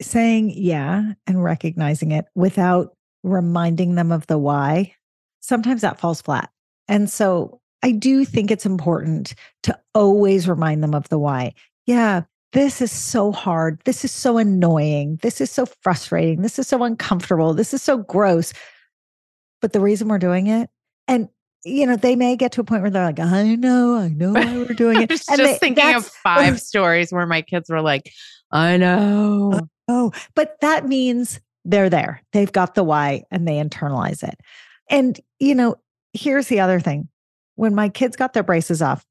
saying 0.00 0.52
yeah 0.54 1.12
and 1.26 1.42
recognizing 1.42 2.12
it 2.12 2.26
without 2.34 2.96
reminding 3.22 3.94
them 3.94 4.12
of 4.12 4.26
the 4.26 4.38
why. 4.38 4.94
Sometimes 5.40 5.80
that 5.80 5.98
falls 5.98 6.20
flat. 6.20 6.50
And 6.88 7.08
so 7.08 7.60
I 7.82 7.90
do 7.92 8.24
think 8.24 8.50
it's 8.50 8.66
important 8.66 9.34
to 9.64 9.78
always 9.94 10.48
remind 10.48 10.82
them 10.82 10.94
of 10.94 11.08
the 11.08 11.18
why. 11.18 11.54
Yeah, 11.86 12.22
this 12.52 12.80
is 12.80 12.92
so 12.92 13.32
hard. 13.32 13.80
This 13.84 14.04
is 14.04 14.12
so 14.12 14.38
annoying. 14.38 15.18
This 15.22 15.40
is 15.40 15.50
so 15.50 15.66
frustrating. 15.66 16.42
This 16.42 16.58
is 16.58 16.68
so 16.68 16.82
uncomfortable. 16.84 17.54
This 17.54 17.74
is 17.74 17.82
so 17.82 17.98
gross. 17.98 18.52
But 19.60 19.72
the 19.72 19.80
reason 19.80 20.08
we're 20.08 20.18
doing 20.18 20.46
it, 20.48 20.68
and 21.08 21.28
you 21.64 21.86
know, 21.86 21.94
they 21.96 22.16
may 22.16 22.34
get 22.34 22.50
to 22.52 22.60
a 22.60 22.64
point 22.64 22.82
where 22.82 22.90
they're 22.90 23.04
like, 23.06 23.20
I 23.20 23.54
know, 23.54 23.96
I 23.96 24.08
know 24.08 24.32
why 24.32 24.56
we're 24.58 24.74
doing 24.74 24.96
it. 25.02 25.10
i 25.10 25.14
was 25.14 25.28
And 25.28 25.38
just 25.38 25.52
they- 25.52 25.58
thinking 25.58 25.94
of 25.94 26.04
five 26.06 26.60
stories 26.60 27.12
where 27.12 27.26
my 27.26 27.40
kids 27.42 27.70
were 27.70 27.80
like 27.80 28.12
i 28.50 28.76
know 28.76 29.60
Oh, 29.88 30.12
but 30.34 30.56
that 30.60 30.86
means 30.86 31.40
they're 31.64 31.90
there. 31.90 32.22
They've 32.32 32.50
got 32.50 32.74
the 32.74 32.82
why 32.84 33.24
and 33.30 33.46
they 33.46 33.62
internalize 33.62 34.22
it. 34.26 34.36
And, 34.88 35.18
you 35.38 35.54
know, 35.54 35.76
here's 36.12 36.46
the 36.48 36.60
other 36.60 36.80
thing 36.80 37.08
when 37.56 37.74
my 37.74 37.88
kids 37.88 38.16
got 38.16 38.32
their 38.32 38.42
braces 38.42 38.80
off 38.82 39.04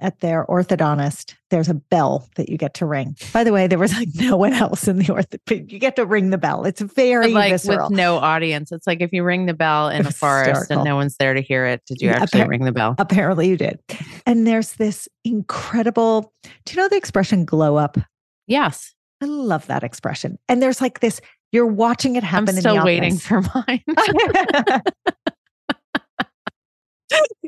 at 0.00 0.20
their 0.20 0.46
orthodontist, 0.46 1.34
there's 1.50 1.68
a 1.68 1.74
bell 1.74 2.28
that 2.36 2.48
you 2.48 2.56
get 2.56 2.72
to 2.74 2.86
ring. 2.86 3.16
By 3.32 3.42
the 3.42 3.52
way, 3.52 3.66
there 3.66 3.80
was 3.80 3.92
like 3.92 4.06
no 4.14 4.36
one 4.36 4.52
else 4.52 4.86
in 4.86 4.96
the 4.98 5.04
ortho, 5.06 5.70
you 5.72 5.80
get 5.80 5.96
to 5.96 6.06
ring 6.06 6.30
the 6.30 6.38
bell. 6.38 6.64
It's 6.64 6.80
very 6.80 7.32
like 7.32 7.50
visceral. 7.50 7.88
with 7.88 7.96
no 7.96 8.18
audience 8.18 8.70
it's 8.70 8.86
like 8.86 9.00
if 9.00 9.12
you 9.12 9.24
ring 9.24 9.46
the 9.46 9.54
bell 9.54 9.88
in 9.88 10.06
a 10.06 10.12
forest 10.12 10.50
Hysterical. 10.50 10.76
and 10.78 10.84
no 10.84 10.94
one's 10.94 11.16
there 11.16 11.34
to 11.34 11.40
hear 11.42 11.66
it 11.66 11.82
did 11.86 12.00
you 12.00 12.10
Yeah, 12.10 12.22
actually 12.22 12.42
appar- 12.42 12.48
ring 12.48 12.64
the 12.64 12.70
bell 12.72 12.94
Apparently 12.98 13.48
you 13.48 13.56
did. 13.56 13.80
And 14.24 14.46
there's 14.46 14.74
this 14.74 15.08
incredible, 15.24 16.32
do 16.64 16.74
you 16.74 16.76
know 16.80 16.88
the 16.88 16.96
expression 16.96 17.44
glow 17.44 17.74
up? 17.76 17.98
yes 18.46 18.94
I 19.20 19.24
love 19.26 19.66
that 19.66 19.82
expression. 19.82 20.38
And 20.48 20.62
there's 20.62 20.80
like 20.80 21.00
this 21.00 21.20
You're 21.50 21.66
watching 21.66 22.14
it 22.14 22.22
happen. 22.22 22.50
I'm 22.50 22.60
still 22.60 22.84
waiting 22.84 23.16
for 23.18 23.42
mine. 23.66 23.82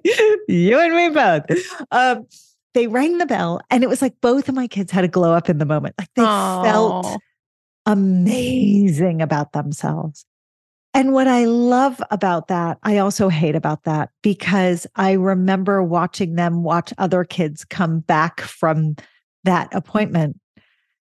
you 0.48 0.78
and 0.78 0.94
me 0.94 1.08
both. 1.10 1.44
Um, 1.90 2.26
they 2.74 2.86
rang 2.86 3.18
the 3.18 3.26
bell, 3.26 3.60
and 3.70 3.82
it 3.82 3.88
was 3.88 4.00
like 4.00 4.14
both 4.20 4.48
of 4.48 4.54
my 4.54 4.66
kids 4.66 4.92
had 4.92 5.04
a 5.04 5.08
glow 5.08 5.32
up 5.32 5.48
in 5.48 5.58
the 5.58 5.66
moment. 5.66 5.94
Like 5.98 6.08
they 6.14 6.22
Aww. 6.22 6.64
felt 6.64 7.20
amazing 7.86 9.22
about 9.22 9.52
themselves. 9.52 10.24
And 10.92 11.12
what 11.12 11.28
I 11.28 11.44
love 11.44 12.02
about 12.10 12.48
that, 12.48 12.78
I 12.82 12.98
also 12.98 13.28
hate 13.28 13.54
about 13.54 13.84
that 13.84 14.10
because 14.22 14.86
I 14.96 15.12
remember 15.12 15.82
watching 15.82 16.34
them 16.34 16.64
watch 16.64 16.92
other 16.98 17.24
kids 17.24 17.64
come 17.64 18.00
back 18.00 18.40
from 18.40 18.96
that 19.44 19.68
appointment. 19.72 20.38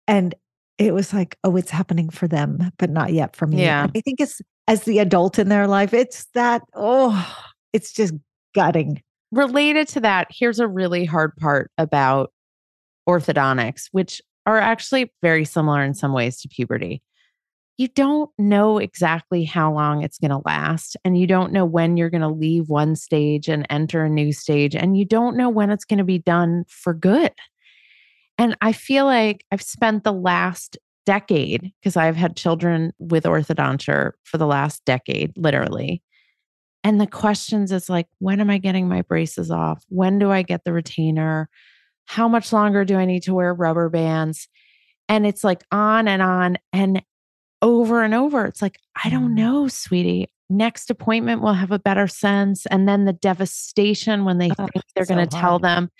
And 0.08 0.34
it 0.76 0.92
was 0.92 1.12
like, 1.12 1.36
oh, 1.44 1.56
it's 1.56 1.70
happening 1.70 2.10
for 2.10 2.26
them, 2.26 2.72
but 2.78 2.90
not 2.90 3.12
yet 3.12 3.36
for 3.36 3.46
me. 3.46 3.62
Yeah. 3.62 3.86
I 3.94 4.00
think 4.00 4.20
it's 4.20 4.40
as 4.66 4.84
the 4.84 4.98
adult 4.98 5.38
in 5.38 5.48
their 5.48 5.68
life, 5.68 5.94
it's 5.94 6.26
that, 6.34 6.62
oh, 6.74 7.46
it's 7.72 7.92
just 7.92 8.14
gutting. 8.54 9.02
Related 9.32 9.88
to 9.88 10.00
that, 10.00 10.28
here's 10.30 10.58
a 10.58 10.68
really 10.68 11.04
hard 11.04 11.36
part 11.36 11.70
about 11.78 12.32
orthodontics, 13.08 13.88
which 13.92 14.20
are 14.46 14.58
actually 14.58 15.12
very 15.22 15.44
similar 15.44 15.82
in 15.82 15.94
some 15.94 16.12
ways 16.12 16.40
to 16.40 16.48
puberty 16.48 17.02
you 17.80 17.88
don't 17.88 18.30
know 18.36 18.76
exactly 18.76 19.42
how 19.42 19.72
long 19.72 20.02
it's 20.02 20.18
going 20.18 20.30
to 20.30 20.42
last. 20.44 20.98
And 21.02 21.16
you 21.16 21.26
don't 21.26 21.50
know 21.50 21.64
when 21.64 21.96
you're 21.96 22.10
going 22.10 22.20
to 22.20 22.28
leave 22.28 22.68
one 22.68 22.94
stage 22.94 23.48
and 23.48 23.66
enter 23.70 24.04
a 24.04 24.10
new 24.10 24.34
stage. 24.34 24.76
And 24.76 24.98
you 24.98 25.06
don't 25.06 25.34
know 25.34 25.48
when 25.48 25.70
it's 25.70 25.86
going 25.86 25.96
to 25.96 26.04
be 26.04 26.18
done 26.18 26.66
for 26.68 26.92
good. 26.92 27.32
And 28.36 28.54
I 28.60 28.72
feel 28.72 29.06
like 29.06 29.46
I've 29.50 29.62
spent 29.62 30.04
the 30.04 30.12
last 30.12 30.76
decade, 31.06 31.72
because 31.80 31.96
I've 31.96 32.16
had 32.16 32.36
children 32.36 32.92
with 32.98 33.24
orthodonture 33.24 34.12
for 34.24 34.36
the 34.36 34.46
last 34.46 34.84
decade, 34.84 35.32
literally. 35.38 36.02
And 36.82 37.00
the 37.00 37.06
questions 37.06 37.72
is 37.72 37.88
like, 37.88 38.06
when 38.18 38.40
am 38.40 38.50
I 38.50 38.58
getting 38.58 38.88
my 38.88 39.02
braces 39.02 39.50
off? 39.50 39.84
When 39.88 40.18
do 40.18 40.30
I 40.30 40.42
get 40.42 40.64
the 40.64 40.72
retainer? 40.72 41.48
How 42.06 42.26
much 42.26 42.52
longer 42.52 42.84
do 42.84 42.96
I 42.96 43.04
need 43.04 43.22
to 43.24 43.34
wear 43.34 43.52
rubber 43.52 43.88
bands? 43.88 44.48
And 45.08 45.26
it's 45.26 45.44
like 45.44 45.62
on 45.70 46.08
and 46.08 46.22
on. 46.22 46.56
And 46.72 47.02
over 47.62 48.02
and 48.02 48.14
over. 48.14 48.46
It's 48.46 48.62
like, 48.62 48.78
I 49.02 49.10
don't 49.10 49.32
mm. 49.32 49.36
know, 49.36 49.68
sweetie. 49.68 50.28
Next 50.48 50.90
appointment 50.90 51.42
will 51.42 51.52
have 51.52 51.70
a 51.70 51.78
better 51.78 52.08
sense. 52.08 52.66
And 52.66 52.88
then 52.88 53.04
the 53.04 53.12
devastation 53.12 54.24
when 54.24 54.38
they 54.38 54.50
oh, 54.50 54.54
think 54.54 54.84
they're 54.94 55.04
so 55.04 55.14
going 55.14 55.28
to 55.28 55.36
tell 55.36 55.58
them, 55.58 55.90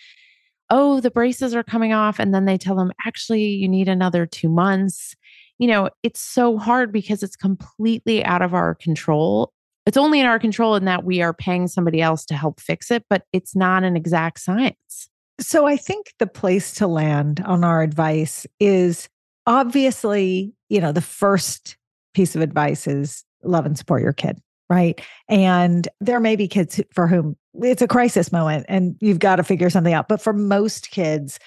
oh, 0.71 1.01
the 1.01 1.11
braces 1.11 1.55
are 1.55 1.63
coming 1.63 1.93
off. 1.93 2.19
And 2.19 2.35
then 2.35 2.47
they 2.47 2.57
tell 2.57 2.77
them, 2.77 2.93
actually, 3.07 3.45
you 3.45 3.69
need 3.69 3.89
another 3.89 4.27
two 4.27 4.49
months. 4.49 5.15
You 5.59 5.69
know, 5.69 5.91
it's 6.03 6.21
so 6.21 6.57
hard 6.59 6.93
because 6.93 7.23
it's 7.23 7.37
completely 7.37 8.25
out 8.25 8.43
of 8.43 8.55
our 8.55 8.75
control. 8.75 9.53
It's 9.87 9.97
only 9.97 10.21
in 10.21 10.27
our 10.27 10.39
control 10.39 10.77
in 10.77 10.85
that 10.85 11.05
we 11.05 11.23
are 11.23 11.33
paying 11.33 11.67
somebody 11.67 12.01
else 12.01 12.25
to 12.27 12.35
help 12.35 12.61
fix 12.61 12.91
it, 12.91 13.05
but 13.09 13.25
it's 13.33 13.57
not 13.57 13.83
an 13.83 13.97
exact 13.97 14.41
science. 14.41 15.09
So 15.41 15.67
I 15.67 15.77
think 15.77 16.13
the 16.19 16.27
place 16.27 16.73
to 16.75 16.87
land 16.87 17.43
on 17.47 17.65
our 17.65 17.83
advice 17.83 18.47
is 18.61 19.09
obviously, 19.47 20.53
you 20.69 20.81
know, 20.81 20.93
the 20.93 21.01
first 21.01 21.77
piece 22.13 22.37
of 22.37 22.43
advice 22.43 22.87
is 22.87 23.25
love 23.43 23.65
and 23.65 23.77
support 23.77 24.03
your 24.03 24.13
kid, 24.13 24.39
right? 24.69 25.01
And 25.29 25.89
there 26.01 26.21
may 26.21 26.37
be 26.37 26.47
kids 26.47 26.81
for 26.93 27.07
whom 27.07 27.37
it's 27.63 27.83
a 27.83 27.89
crisis 27.89 28.31
moment 28.31 28.67
and 28.69 28.97
you've 29.01 29.19
got 29.19 29.37
to 29.37 29.45
figure 29.45 29.71
something 29.71 29.95
out. 29.95 30.09
But 30.09 30.21
for 30.21 30.33
most 30.33 30.91
kids, 30.91 31.39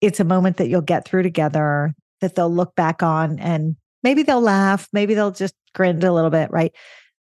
it's 0.00 0.20
a 0.20 0.24
moment 0.24 0.56
that 0.56 0.68
you'll 0.68 0.80
get 0.80 1.06
through 1.06 1.22
together 1.22 1.94
that 2.20 2.34
they'll 2.34 2.52
look 2.52 2.74
back 2.74 3.02
on 3.02 3.38
and 3.38 3.76
maybe 4.02 4.22
they'll 4.22 4.40
laugh, 4.40 4.88
maybe 4.92 5.14
they'll 5.14 5.30
just 5.30 5.54
grin 5.74 6.02
a 6.02 6.12
little 6.12 6.30
bit, 6.30 6.50
right? 6.50 6.72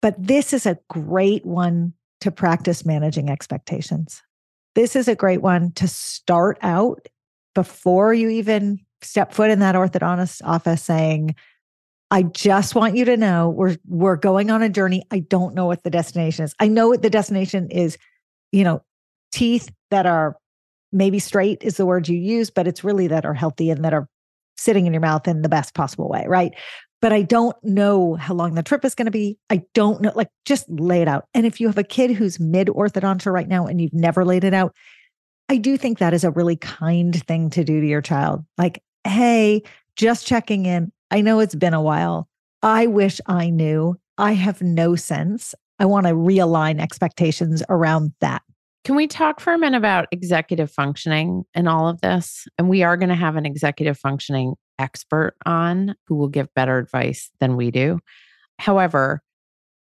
But 0.01 0.15
this 0.17 0.53
is 0.53 0.65
a 0.65 0.79
great 0.89 1.45
one 1.45 1.93
to 2.21 2.31
practice 2.31 2.85
managing 2.85 3.29
expectations. 3.29 4.21
This 4.75 4.95
is 4.95 5.07
a 5.07 5.15
great 5.15 5.41
one 5.41 5.71
to 5.73 5.87
start 5.87 6.57
out 6.61 7.07
before 7.53 8.13
you 8.13 8.29
even 8.29 8.79
step 9.01 9.33
foot 9.33 9.49
in 9.49 9.59
that 9.59 9.75
orthodontist 9.75 10.41
office 10.43 10.81
saying, 10.81 11.35
I 12.09 12.23
just 12.23 12.75
want 12.75 12.95
you 12.95 13.05
to 13.05 13.17
know 13.17 13.49
we're 13.49 13.77
we're 13.87 14.17
going 14.17 14.51
on 14.51 14.61
a 14.61 14.69
journey. 14.69 15.03
I 15.11 15.19
don't 15.19 15.55
know 15.55 15.65
what 15.65 15.83
the 15.83 15.89
destination 15.89 16.45
is. 16.45 16.53
I 16.59 16.67
know 16.67 16.89
what 16.89 17.01
the 17.01 17.09
destination 17.09 17.69
is, 17.71 17.97
you 18.51 18.63
know, 18.63 18.83
teeth 19.31 19.71
that 19.91 20.05
are 20.05 20.35
maybe 20.91 21.19
straight 21.19 21.63
is 21.63 21.77
the 21.77 21.85
word 21.85 22.09
you 22.09 22.17
use, 22.17 22.49
but 22.49 22.67
it's 22.67 22.83
really 22.83 23.07
that 23.07 23.25
are 23.25 23.33
healthy 23.33 23.69
and 23.69 23.83
that 23.85 23.93
are 23.93 24.09
sitting 24.57 24.85
in 24.85 24.93
your 24.93 25.01
mouth 25.01 25.27
in 25.27 25.41
the 25.41 25.49
best 25.49 25.73
possible 25.73 26.09
way, 26.09 26.25
right? 26.27 26.53
But 27.01 27.11
I 27.11 27.23
don't 27.23 27.55
know 27.63 28.13
how 28.13 28.35
long 28.35 28.53
the 28.53 28.63
trip 28.63 28.85
is 28.85 28.95
going 28.95 29.05
to 29.05 29.11
be. 29.11 29.37
I 29.49 29.63
don't 29.73 30.01
know, 30.01 30.11
like 30.15 30.29
just 30.45 30.69
lay 30.69 31.01
it 31.01 31.07
out. 31.07 31.25
And 31.33 31.45
if 31.45 31.59
you 31.59 31.67
have 31.67 31.77
a 31.77 31.83
kid 31.83 32.11
who's 32.11 32.39
mid 32.39 32.67
orthodontia 32.67 33.31
right 33.31 33.47
now 33.47 33.65
and 33.65 33.81
you've 33.81 33.93
never 33.93 34.23
laid 34.23 34.43
it 34.43 34.53
out, 34.53 34.75
I 35.49 35.57
do 35.57 35.77
think 35.77 35.97
that 35.97 36.13
is 36.13 36.23
a 36.23 36.31
really 36.31 36.55
kind 36.55 37.15
thing 37.25 37.49
to 37.51 37.63
do 37.63 37.81
to 37.81 37.87
your 37.87 38.01
child. 38.01 38.45
Like, 38.57 38.83
Hey, 39.05 39.63
just 39.95 40.27
checking 40.27 40.65
in. 40.65 40.91
I 41.09 41.21
know 41.21 41.39
it's 41.39 41.55
been 41.55 41.73
a 41.73 41.81
while. 41.81 42.27
I 42.61 42.87
wish 42.87 43.19
I 43.25 43.49
knew. 43.49 43.97
I 44.17 44.33
have 44.33 44.61
no 44.61 44.95
sense. 44.95 45.55
I 45.79 45.85
want 45.85 46.05
to 46.05 46.13
realign 46.13 46.79
expectations 46.79 47.63
around 47.69 48.13
that. 48.21 48.43
Can 48.83 48.95
we 48.95 49.05
talk 49.05 49.39
for 49.39 49.53
a 49.53 49.59
minute 49.59 49.77
about 49.77 50.07
executive 50.11 50.71
functioning 50.71 51.43
and 51.53 51.69
all 51.69 51.87
of 51.87 52.01
this? 52.01 52.47
And 52.57 52.67
we 52.67 52.81
are 52.81 52.97
going 52.97 53.09
to 53.09 53.15
have 53.15 53.35
an 53.35 53.45
executive 53.45 53.97
functioning 53.97 54.55
expert 54.79 55.35
on 55.45 55.95
who 56.07 56.15
will 56.15 56.27
give 56.27 56.53
better 56.55 56.79
advice 56.79 57.29
than 57.39 57.55
we 57.55 57.69
do. 57.69 57.99
However, 58.57 59.21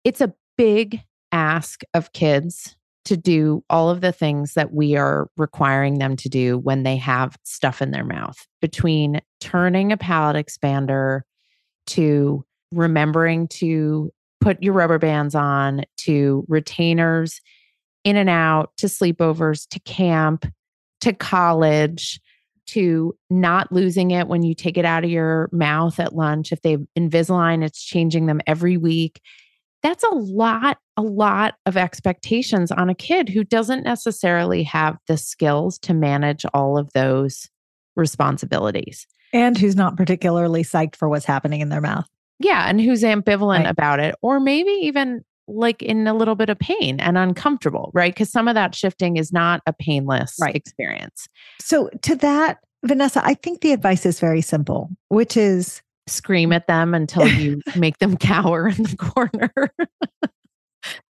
it's 0.05 0.21
a 0.21 0.35
big 0.59 1.01
ask 1.33 1.83
of 1.95 2.13
kids 2.13 2.77
to 3.05 3.17
do 3.17 3.65
all 3.69 3.91
of 3.91 4.01
the 4.01 4.13
things 4.13 4.55
that 4.55 4.73
we 4.73 4.97
are 4.97 5.29
requiring 5.37 5.99
them 5.99 6.15
to 6.17 6.29
do 6.29 6.59
when 6.59 6.83
they 6.83 6.97
have 6.97 7.37
stuff 7.43 7.83
in 7.83 7.91
their 7.91 8.05
mouth 8.05 8.47
between 8.61 9.21
turning 9.41 9.91
a 9.91 9.97
palate 9.97 10.37
expander 10.37 11.23
to 11.87 12.45
remembering 12.73 13.49
to 13.49 14.13
put 14.41 14.63
your 14.63 14.75
rubber 14.75 14.99
bands 14.99 15.35
on 15.35 15.83
to 15.97 16.45
retainers 16.49 17.41
in 18.05 18.17
and 18.17 18.31
out 18.31 18.73
to 18.79 18.87
sleepovers 18.87 19.67
to 19.69 19.81
camp 19.81 20.47
to 21.01 21.13
college 21.13 22.21
to 22.65 23.15
not 23.29 23.73
losing 23.73 24.13
it 24.13 24.29
when 24.29 24.43
you 24.43 24.55
take 24.55 24.79
it 24.79 24.85
out 24.85 25.05
of 25.05 25.11
your 25.11 25.49
mouth 25.53 25.99
at 25.99 26.15
lunch 26.15 26.53
if 26.53 26.63
they 26.63 26.77
invisalign 26.99 27.65
it's 27.65 27.83
changing 27.83 28.27
them 28.27 28.41
every 28.47 28.77
week 28.77 29.21
that's 29.83 30.05
a 30.05 30.15
lot, 30.15 30.79
a 30.97 31.03
lot 31.03 31.55
of 31.67 31.77
expectations 31.77 32.71
on 32.71 32.89
a 32.89 32.95
kid 32.95 33.29
who 33.29 33.45
doesn't 33.45 33.83
necessarily 33.83 34.63
have 34.63 34.97
the 35.09 35.17
skills 35.17 35.79
to 35.81 35.93
manage 35.93 36.47
all 36.55 36.79
of 36.79 36.93
those 36.93 37.49
responsibilities. 37.97 39.07
And 39.33 39.59
who's 39.59 39.77
not 39.77 39.97
particularly 39.97 40.63
psyched 40.63 40.97
for 40.97 41.09
what's 41.09 41.25
happening 41.25 41.61
in 41.61 41.69
their 41.69 41.81
mouth. 41.81 42.07
Yeah. 42.39 42.69
And 42.69 42.81
who's 42.81 43.03
ambivalent 43.03 43.65
right. 43.65 43.67
about 43.67 43.99
it, 43.99 44.15
or 44.23 44.41
maybe 44.41 44.71
even 44.71 45.25
like 45.49 45.83
in 45.83 46.07
a 46.07 46.15
little 46.15 46.35
bit 46.35 46.49
of 46.49 46.59
pain 46.59 47.01
and 47.01 47.19
uncomfortable, 47.19 47.91
right? 47.95 48.15
Because 48.15 48.31
some 48.31 48.49
of 48.49 48.55
that 48.55 48.75
shifting 48.75 49.17
is 49.17 49.33
not 49.33 49.61
a 49.67 49.73
painless 49.73 50.37
right. 50.41 50.55
experience. 50.55 51.29
So, 51.61 51.91
to 52.03 52.17
that, 52.17 52.59
Vanessa, 52.85 53.25
I 53.25 53.35
think 53.35 53.61
the 53.61 53.73
advice 53.73 54.07
is 54.07 54.21
very 54.21 54.41
simple, 54.41 54.91
which 55.09 55.37
is 55.37 55.83
scream 56.07 56.53
at 56.53 56.67
them 56.67 56.95
until 56.95 57.27
you 57.27 57.61
make 57.77 57.99
them 57.99 58.17
cower 58.17 58.69
in 58.69 58.83
the 58.83 58.97
corner. 58.97 59.53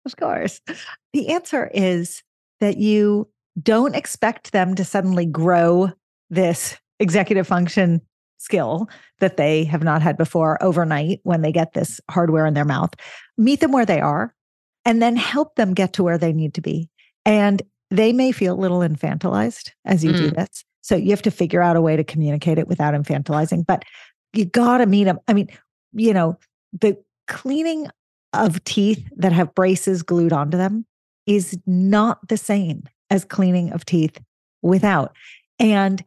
of 0.05 0.17
course. 0.17 0.61
The 1.13 1.29
answer 1.29 1.71
is 1.73 2.23
that 2.61 2.77
you 2.77 3.29
don't 3.63 3.95
expect 3.95 4.53
them 4.53 4.75
to 4.75 4.85
suddenly 4.85 5.27
grow 5.27 5.93
this 6.31 6.77
executive 7.01 7.47
function 7.47 8.01
skill 8.45 8.89
that 9.21 9.37
they 9.37 9.65
have 9.65 9.83
not 9.83 10.03
had 10.03 10.17
before 10.17 10.63
overnight 10.63 11.21
when 11.23 11.43
they 11.43 11.51
get 11.51 11.73
this 11.73 12.01
hardware 12.11 12.47
in 12.47 12.55
their 12.55 12.65
mouth. 12.65 12.91
Meet 13.39 13.61
them 13.61 13.73
where 13.73 13.87
they 13.87 14.01
are 14.01 14.35
and 14.85 15.01
then 15.01 15.17
help 15.17 15.55
them 15.57 15.75
get 15.75 15.95
to 15.95 16.03
where 16.03 16.19
they 16.19 16.33
need 16.33 16.55
to 16.55 16.61
be. 16.61 16.91
And 17.25 17.63
they 17.91 18.13
may 18.13 18.33
feel 18.33 18.55
a 18.55 18.61
little 18.61 18.81
infantilized 18.81 19.71
as 19.85 20.05
you 20.05 20.13
mm. 20.13 20.19
do 20.19 20.31
this. 20.31 20.65
So 20.83 20.97
you 20.97 21.11
have 21.11 21.23
to 21.23 21.31
figure 21.31 21.63
out 21.63 21.77
a 21.77 21.81
way 21.81 21.97
to 21.97 22.05
communicate 22.05 22.59
it 22.59 22.69
without 22.69 22.95
infantilizing. 22.95 23.65
But 23.67 23.85
you 24.35 24.45
got 24.45 24.79
to 24.79 24.87
meet 24.87 25.05
them. 25.05 25.19
I 25.29 25.33
mean, 25.33 25.49
you 25.93 26.13
know, 26.13 26.39
the 26.79 27.03
cleaning 27.27 27.89
of 28.35 28.63
teeth 28.65 29.09
that 29.17 29.33
have 29.33 29.55
braces 29.55 30.03
glued 30.03 30.33
onto 30.33 30.59
them 30.59 30.85
is 31.27 31.59
not 31.67 32.29
the 32.29 32.37
same 32.37 32.83
as 33.11 33.25
cleaning 33.25 33.73
of 33.73 33.85
teeth 33.87 34.21
without. 34.61 35.15
And 35.59 36.05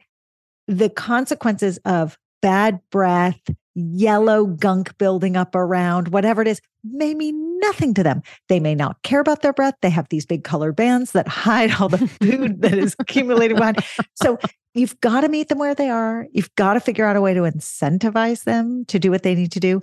the 0.67 0.89
consequences 0.89 1.79
of 1.85 2.17
bad 2.41 2.79
breath, 2.91 3.39
yellow 3.75 4.45
gunk 4.45 4.97
building 4.97 5.37
up 5.37 5.55
around, 5.55 6.09
whatever 6.09 6.41
it 6.41 6.47
is, 6.47 6.61
may 6.83 7.13
mean 7.13 7.59
nothing 7.59 7.93
to 7.93 8.03
them. 8.03 8.21
They 8.49 8.59
may 8.59 8.75
not 8.75 9.01
care 9.03 9.19
about 9.19 9.41
their 9.41 9.53
breath. 9.53 9.75
They 9.81 9.89
have 9.89 10.09
these 10.09 10.25
big 10.25 10.43
colored 10.43 10.75
bands 10.75 11.11
that 11.11 11.27
hide 11.47 11.71
all 11.79 11.89
the 11.89 12.07
food 12.07 12.61
that 12.61 12.73
is 12.73 12.95
accumulating 12.99 13.57
behind. 13.57 13.83
So 14.15 14.37
you've 14.73 14.99
got 15.01 15.21
to 15.21 15.29
meet 15.29 15.49
them 15.49 15.59
where 15.59 15.75
they 15.75 15.89
are. 15.89 16.27
You've 16.31 16.53
got 16.55 16.73
to 16.73 16.79
figure 16.79 17.05
out 17.05 17.15
a 17.15 17.21
way 17.21 17.33
to 17.33 17.41
incentivize 17.41 18.43
them 18.43 18.85
to 18.85 18.99
do 18.99 19.11
what 19.11 19.23
they 19.23 19.35
need 19.35 19.51
to 19.53 19.59
do. 19.59 19.81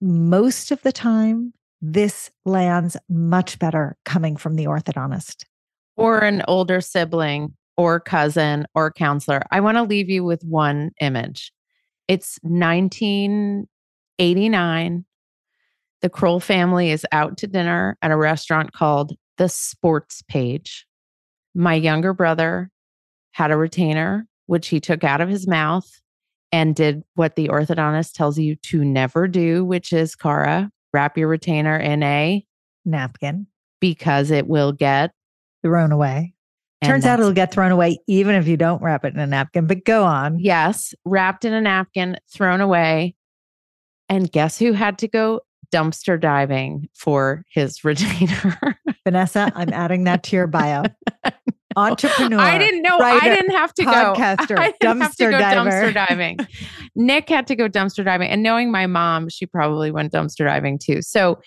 most 0.00 0.72
of 0.72 0.82
the 0.82 0.92
time, 0.92 1.52
this 1.80 2.30
lands 2.44 2.96
much 3.08 3.58
better 3.58 3.96
coming 4.04 4.36
from 4.36 4.56
the 4.56 4.66
orthodontist. 4.66 5.44
Or 5.96 6.20
an 6.20 6.42
older 6.48 6.80
sibling 6.80 7.54
or 7.76 8.00
cousin 8.00 8.66
or 8.74 8.92
counselor. 8.92 9.42
I 9.50 9.60
want 9.60 9.76
to 9.76 9.82
leave 9.82 10.08
you 10.08 10.24
with 10.24 10.42
one 10.44 10.92
image. 11.00 11.52
It's 12.08 12.38
1989. 12.42 15.04
The 16.00 16.10
Kroll 16.10 16.40
family 16.40 16.90
is 16.90 17.06
out 17.12 17.36
to 17.38 17.46
dinner 17.46 17.96
at 18.02 18.10
a 18.10 18.16
restaurant 18.16 18.72
called 18.72 19.12
The 19.38 19.48
Sports 19.48 20.22
Page. 20.28 20.86
My 21.54 21.74
younger 21.74 22.12
brother 22.12 22.70
had 23.32 23.50
a 23.50 23.56
retainer, 23.56 24.26
which 24.46 24.68
he 24.68 24.80
took 24.80 25.04
out 25.04 25.20
of 25.20 25.28
his 25.28 25.46
mouth 25.46 25.88
and 26.50 26.74
did 26.74 27.02
what 27.14 27.36
the 27.36 27.48
orthodontist 27.48 28.12
tells 28.12 28.38
you 28.38 28.56
to 28.56 28.84
never 28.84 29.28
do, 29.28 29.64
which 29.64 29.92
is 29.92 30.14
Cara, 30.14 30.70
wrap 30.92 31.16
your 31.16 31.28
retainer 31.28 31.76
in 31.76 32.02
a 32.02 32.44
napkin 32.84 33.46
because 33.80 34.30
it 34.30 34.48
will 34.48 34.72
get 34.72 35.12
thrown 35.62 35.92
away. 35.92 36.34
Turns 36.82 37.04
out 37.06 37.20
it'll 37.20 37.32
get 37.32 37.52
thrown 37.52 37.70
away 37.70 37.98
even 38.06 38.34
if 38.34 38.46
you 38.48 38.56
don't 38.56 38.82
wrap 38.82 39.04
it 39.04 39.14
in 39.14 39.20
a 39.20 39.26
napkin, 39.26 39.66
but 39.66 39.84
go 39.84 40.04
on. 40.04 40.38
Yes, 40.38 40.94
wrapped 41.04 41.44
in 41.44 41.52
a 41.52 41.60
napkin, 41.60 42.16
thrown 42.32 42.60
away. 42.60 43.14
And 44.08 44.30
guess 44.30 44.58
who 44.58 44.72
had 44.72 44.98
to 44.98 45.08
go 45.08 45.40
dumpster 45.72 46.20
diving 46.20 46.88
for 46.94 47.44
his 47.50 47.84
retainer? 47.84 48.78
Vanessa, 49.04 49.52
I'm 49.54 49.72
adding 49.72 50.04
that 50.04 50.22
to 50.24 50.36
your 50.36 50.46
bio. 50.46 50.84
Entrepreneur. 51.76 52.38
I 52.38 52.58
didn't 52.58 52.82
know. 52.82 52.98
writer, 52.98 53.20
I 53.24 53.34
didn't 53.34 53.52
have 53.52 53.72
to 53.74 53.82
podcaster, 53.82 54.56
go. 54.56 54.62
I 54.62 54.74
didn't 54.80 55.00
have 55.00 55.16
to 55.16 55.30
go 55.30 55.38
diver. 55.38 55.70
dumpster 55.70 55.94
diving. 55.94 56.38
Nick 56.94 57.28
had 57.30 57.46
to 57.46 57.56
go 57.56 57.68
dumpster 57.68 58.04
diving. 58.04 58.28
And 58.28 58.42
knowing 58.42 58.70
my 58.70 58.86
mom, 58.86 59.28
she 59.28 59.46
probably 59.46 59.90
went 59.90 60.12
dumpster 60.12 60.46
diving 60.46 60.78
too. 60.78 61.00
So 61.00 61.40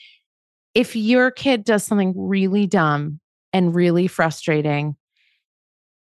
if 0.73 0.95
your 0.95 1.29
kid 1.29 1.63
does 1.63 1.83
something 1.83 2.13
really 2.17 2.65
dumb 2.65 3.19
and 3.53 3.75
really 3.75 4.07
frustrating, 4.07 4.95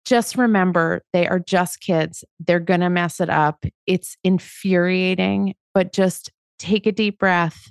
just 0.05 0.35
remember 0.35 1.03
they 1.13 1.27
are 1.27 1.39
just 1.39 1.79
kids. 1.81 2.23
They're 2.39 2.59
going 2.59 2.79
to 2.79 2.89
mess 2.89 3.19
it 3.19 3.29
up. 3.29 3.65
It's 3.85 4.17
infuriating, 4.23 5.55
but 5.73 5.93
just 5.93 6.31
take 6.59 6.85
a 6.85 6.91
deep 6.91 7.19
breath. 7.19 7.69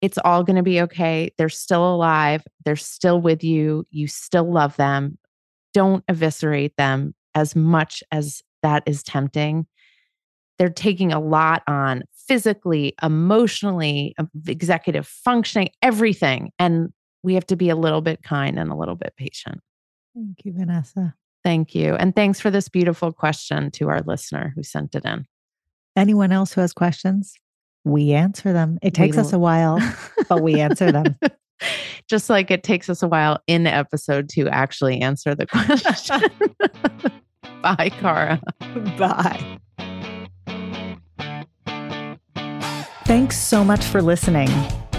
It's 0.00 0.18
all 0.24 0.44
going 0.44 0.56
to 0.56 0.62
be 0.62 0.80
okay. 0.82 1.32
They're 1.38 1.48
still 1.48 1.94
alive. 1.94 2.44
They're 2.64 2.76
still 2.76 3.20
with 3.20 3.42
you. 3.42 3.86
You 3.90 4.06
still 4.06 4.50
love 4.50 4.76
them. 4.76 5.18
Don't 5.72 6.04
eviscerate 6.08 6.76
them 6.76 7.14
as 7.34 7.56
much 7.56 8.02
as 8.12 8.42
that 8.62 8.82
is 8.86 9.02
tempting. 9.02 9.66
They're 10.58 10.68
taking 10.68 11.12
a 11.12 11.20
lot 11.20 11.62
on 11.66 12.04
physically, 12.28 12.94
emotionally, 13.02 14.14
uh, 14.18 14.24
executive 14.46 15.06
functioning, 15.06 15.70
everything. 15.82 16.52
And 16.58 16.92
we 17.22 17.34
have 17.34 17.46
to 17.46 17.56
be 17.56 17.70
a 17.70 17.76
little 17.76 18.00
bit 18.00 18.22
kind 18.22 18.58
and 18.58 18.70
a 18.70 18.76
little 18.76 18.94
bit 18.94 19.14
patient. 19.16 19.60
Thank 20.14 20.44
you, 20.44 20.52
Vanessa. 20.52 21.14
Thank 21.44 21.74
you. 21.74 21.94
And 21.94 22.16
thanks 22.16 22.40
for 22.40 22.50
this 22.50 22.68
beautiful 22.70 23.12
question 23.12 23.70
to 23.72 23.88
our 23.90 24.00
listener 24.00 24.52
who 24.56 24.62
sent 24.62 24.94
it 24.94 25.04
in. 25.04 25.26
Anyone 25.94 26.32
else 26.32 26.54
who 26.54 26.62
has 26.62 26.72
questions? 26.72 27.34
We 27.84 28.12
answer 28.12 28.52
them. 28.54 28.78
It 28.82 28.94
takes 28.94 29.16
We 29.16 29.20
us 29.20 29.32
a 29.34 29.38
while, 29.38 29.78
but 30.28 30.42
we 30.42 30.58
answer 30.60 30.90
them. 30.90 31.16
Just 32.08 32.30
like 32.30 32.50
it 32.50 32.62
takes 32.62 32.88
us 32.88 33.02
a 33.02 33.08
while 33.08 33.40
in 33.46 33.64
the 33.64 33.72
episode 33.72 34.28
to 34.30 34.48
actually 34.48 35.00
answer 35.02 35.34
the 35.34 35.46
question. 35.46 36.22
Bye, 37.62 37.90
Cara. 38.00 38.40
Bye. 38.98 39.58
Thanks 43.04 43.38
so 43.38 43.62
much 43.62 43.84
for 43.84 44.00
listening. 44.00 44.48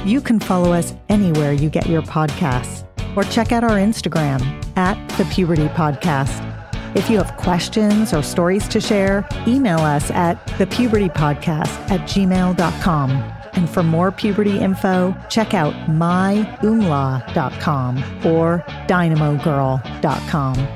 You 0.05 0.21
can 0.21 0.39
follow 0.39 0.71
us 0.73 0.93
anywhere 1.09 1.53
you 1.53 1.71
get 1.71 1.87
your 1.87 2.03
podcasts 2.03 2.85
or 3.17 3.23
check 3.23 3.51
out 3.51 3.63
our 3.63 3.77
Instagram 3.77 4.64
at 4.75 4.95
the 5.17 5.25
Puberty 5.25 5.67
Podcast. 5.69 6.51
If 6.95 7.09
you 7.09 7.17
have 7.17 7.35
questions 7.35 8.13
or 8.13 8.23
stories 8.23 8.67
to 8.69 8.79
share, 8.79 9.27
email 9.47 9.79
us 9.79 10.09
at 10.11 10.45
thepubertypodcast 10.47 11.91
at 11.91 11.99
gmail.com. 12.01 13.11
And 13.53 13.69
for 13.69 13.83
more 13.83 14.11
puberty 14.11 14.59
info, 14.59 15.15
check 15.29 15.53
out 15.53 15.73
myoomla.com 15.89 17.97
or 18.25 18.63
dynamogirl.com. 18.87 20.67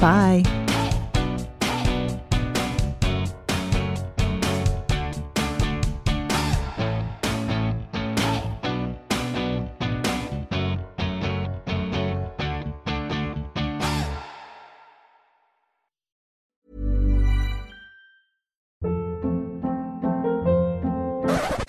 Bye. 0.00 0.67